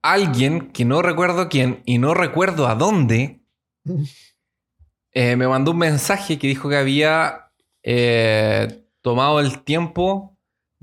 [0.00, 3.42] alguien, que no recuerdo quién y no recuerdo a dónde,
[5.12, 7.50] eh, me mandó un mensaje que dijo que había
[7.82, 10.38] eh, tomado el tiempo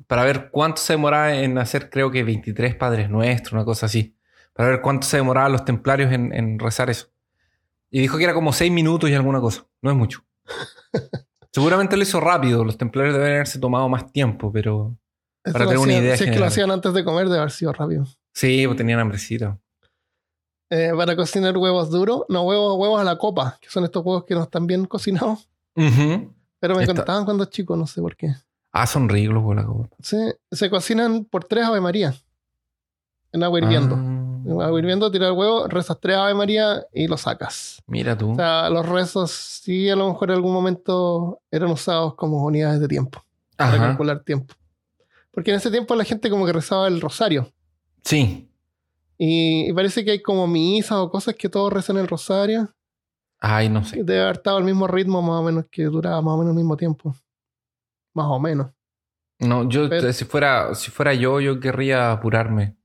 [0.07, 4.15] para ver cuánto se demoraba en hacer, creo que 23 Padres Nuestros, una cosa así.
[4.53, 7.07] Para ver cuánto se demoraban los templarios en, en rezar eso.
[7.89, 9.65] Y dijo que era como 6 minutos y alguna cosa.
[9.81, 10.23] No es mucho.
[11.51, 12.63] Seguramente lo hizo rápido.
[12.63, 14.95] Los templarios deben haberse tomado más tiempo, pero
[15.53, 16.17] para tener una hacían- idea.
[16.17, 18.05] Si es que lo hacían antes de comer, debe haber sido rápido.
[18.33, 19.57] Sí, pues tenían hambrecita.
[20.71, 24.25] Eh, para cocinar huevos duros, no huevos, huevos a la copa, que son estos huevos
[24.25, 25.49] que no están bien cocinados.
[25.75, 28.33] Pero me Esta- contaban cuando chico, no sé por qué.
[28.71, 29.89] Ah, son ricos los huevos a la copa.
[30.01, 32.13] Se, se cocinan por tres Ave María.
[33.31, 33.95] En agua hirviendo.
[33.95, 37.81] En Ah, agua hirviendo, tirar el huevo, rezas tres Ave María y lo sacas.
[37.87, 38.31] mira tú.
[38.33, 42.79] O sea, los rezos sí a lo mejor en algún momento eran usados como unidades
[42.79, 43.23] de tiempo,
[43.55, 43.87] para Ajá.
[43.87, 44.53] calcular tiempo.
[45.31, 47.51] Porque en ese tiempo la gente como que rezaba el rosario.
[48.03, 48.49] Sí.
[49.17, 52.73] Y, y parece que hay como misas o cosas que todos rezan el rosario.
[53.39, 54.03] Ay, no sé.
[54.03, 56.57] debe haber estado al mismo ritmo más o menos que duraba más o menos el
[56.57, 57.15] mismo tiempo.
[58.13, 58.71] Más o menos.
[59.39, 62.75] No, yo Pero- si fuera, si fuera yo, yo querría apurarme.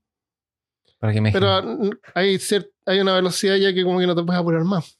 [0.99, 2.39] Para que me Pero mm, hay,
[2.85, 4.97] hay una velocidad ya que como que no te puedes apurar más.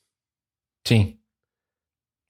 [0.84, 1.22] Sí.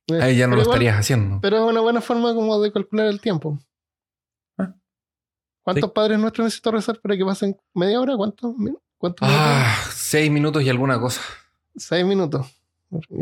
[0.08, 1.40] Eh, Ahí ya no pero lo igual- estarías haciendo.
[1.42, 3.58] Pero es una buena forma como de calcular el tiempo.
[5.66, 8.16] ¿Cuántos padres nuestros necesito rezar para que pasen media hora?
[8.16, 8.56] ¿Cuántos?
[8.58, 11.20] min- ¿Cuántos Ah, seis minutos y alguna cosa.
[11.22, 11.84] minutos?
[11.84, 12.48] Seis minutos.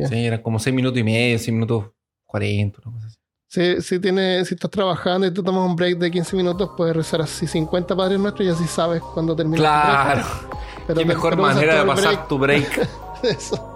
[0.10, 1.86] Sí, eran como seis minutos y medio, seis minutos
[2.26, 3.18] cuarenta, una cosa así.
[3.48, 6.96] Si, si, tienes, si estás trabajando y tú tomas un break de 15 minutos, puedes
[6.96, 10.22] rezar así 50 padres nuestros y así sabes cuándo termina el Claro.
[10.22, 10.28] break.
[10.88, 12.90] Pero Qué te- mejor pero manera de pasar tu break.
[13.24, 13.74] Eso.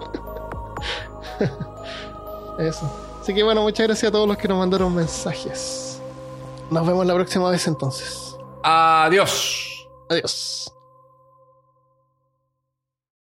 [2.58, 2.90] Eso.
[3.22, 6.00] Así que bueno, muchas gracias a todos los que nos mandaron mensajes.
[6.70, 8.27] Nos vemos la próxima vez entonces.
[8.70, 9.88] Adiós.
[10.10, 10.77] Adiós.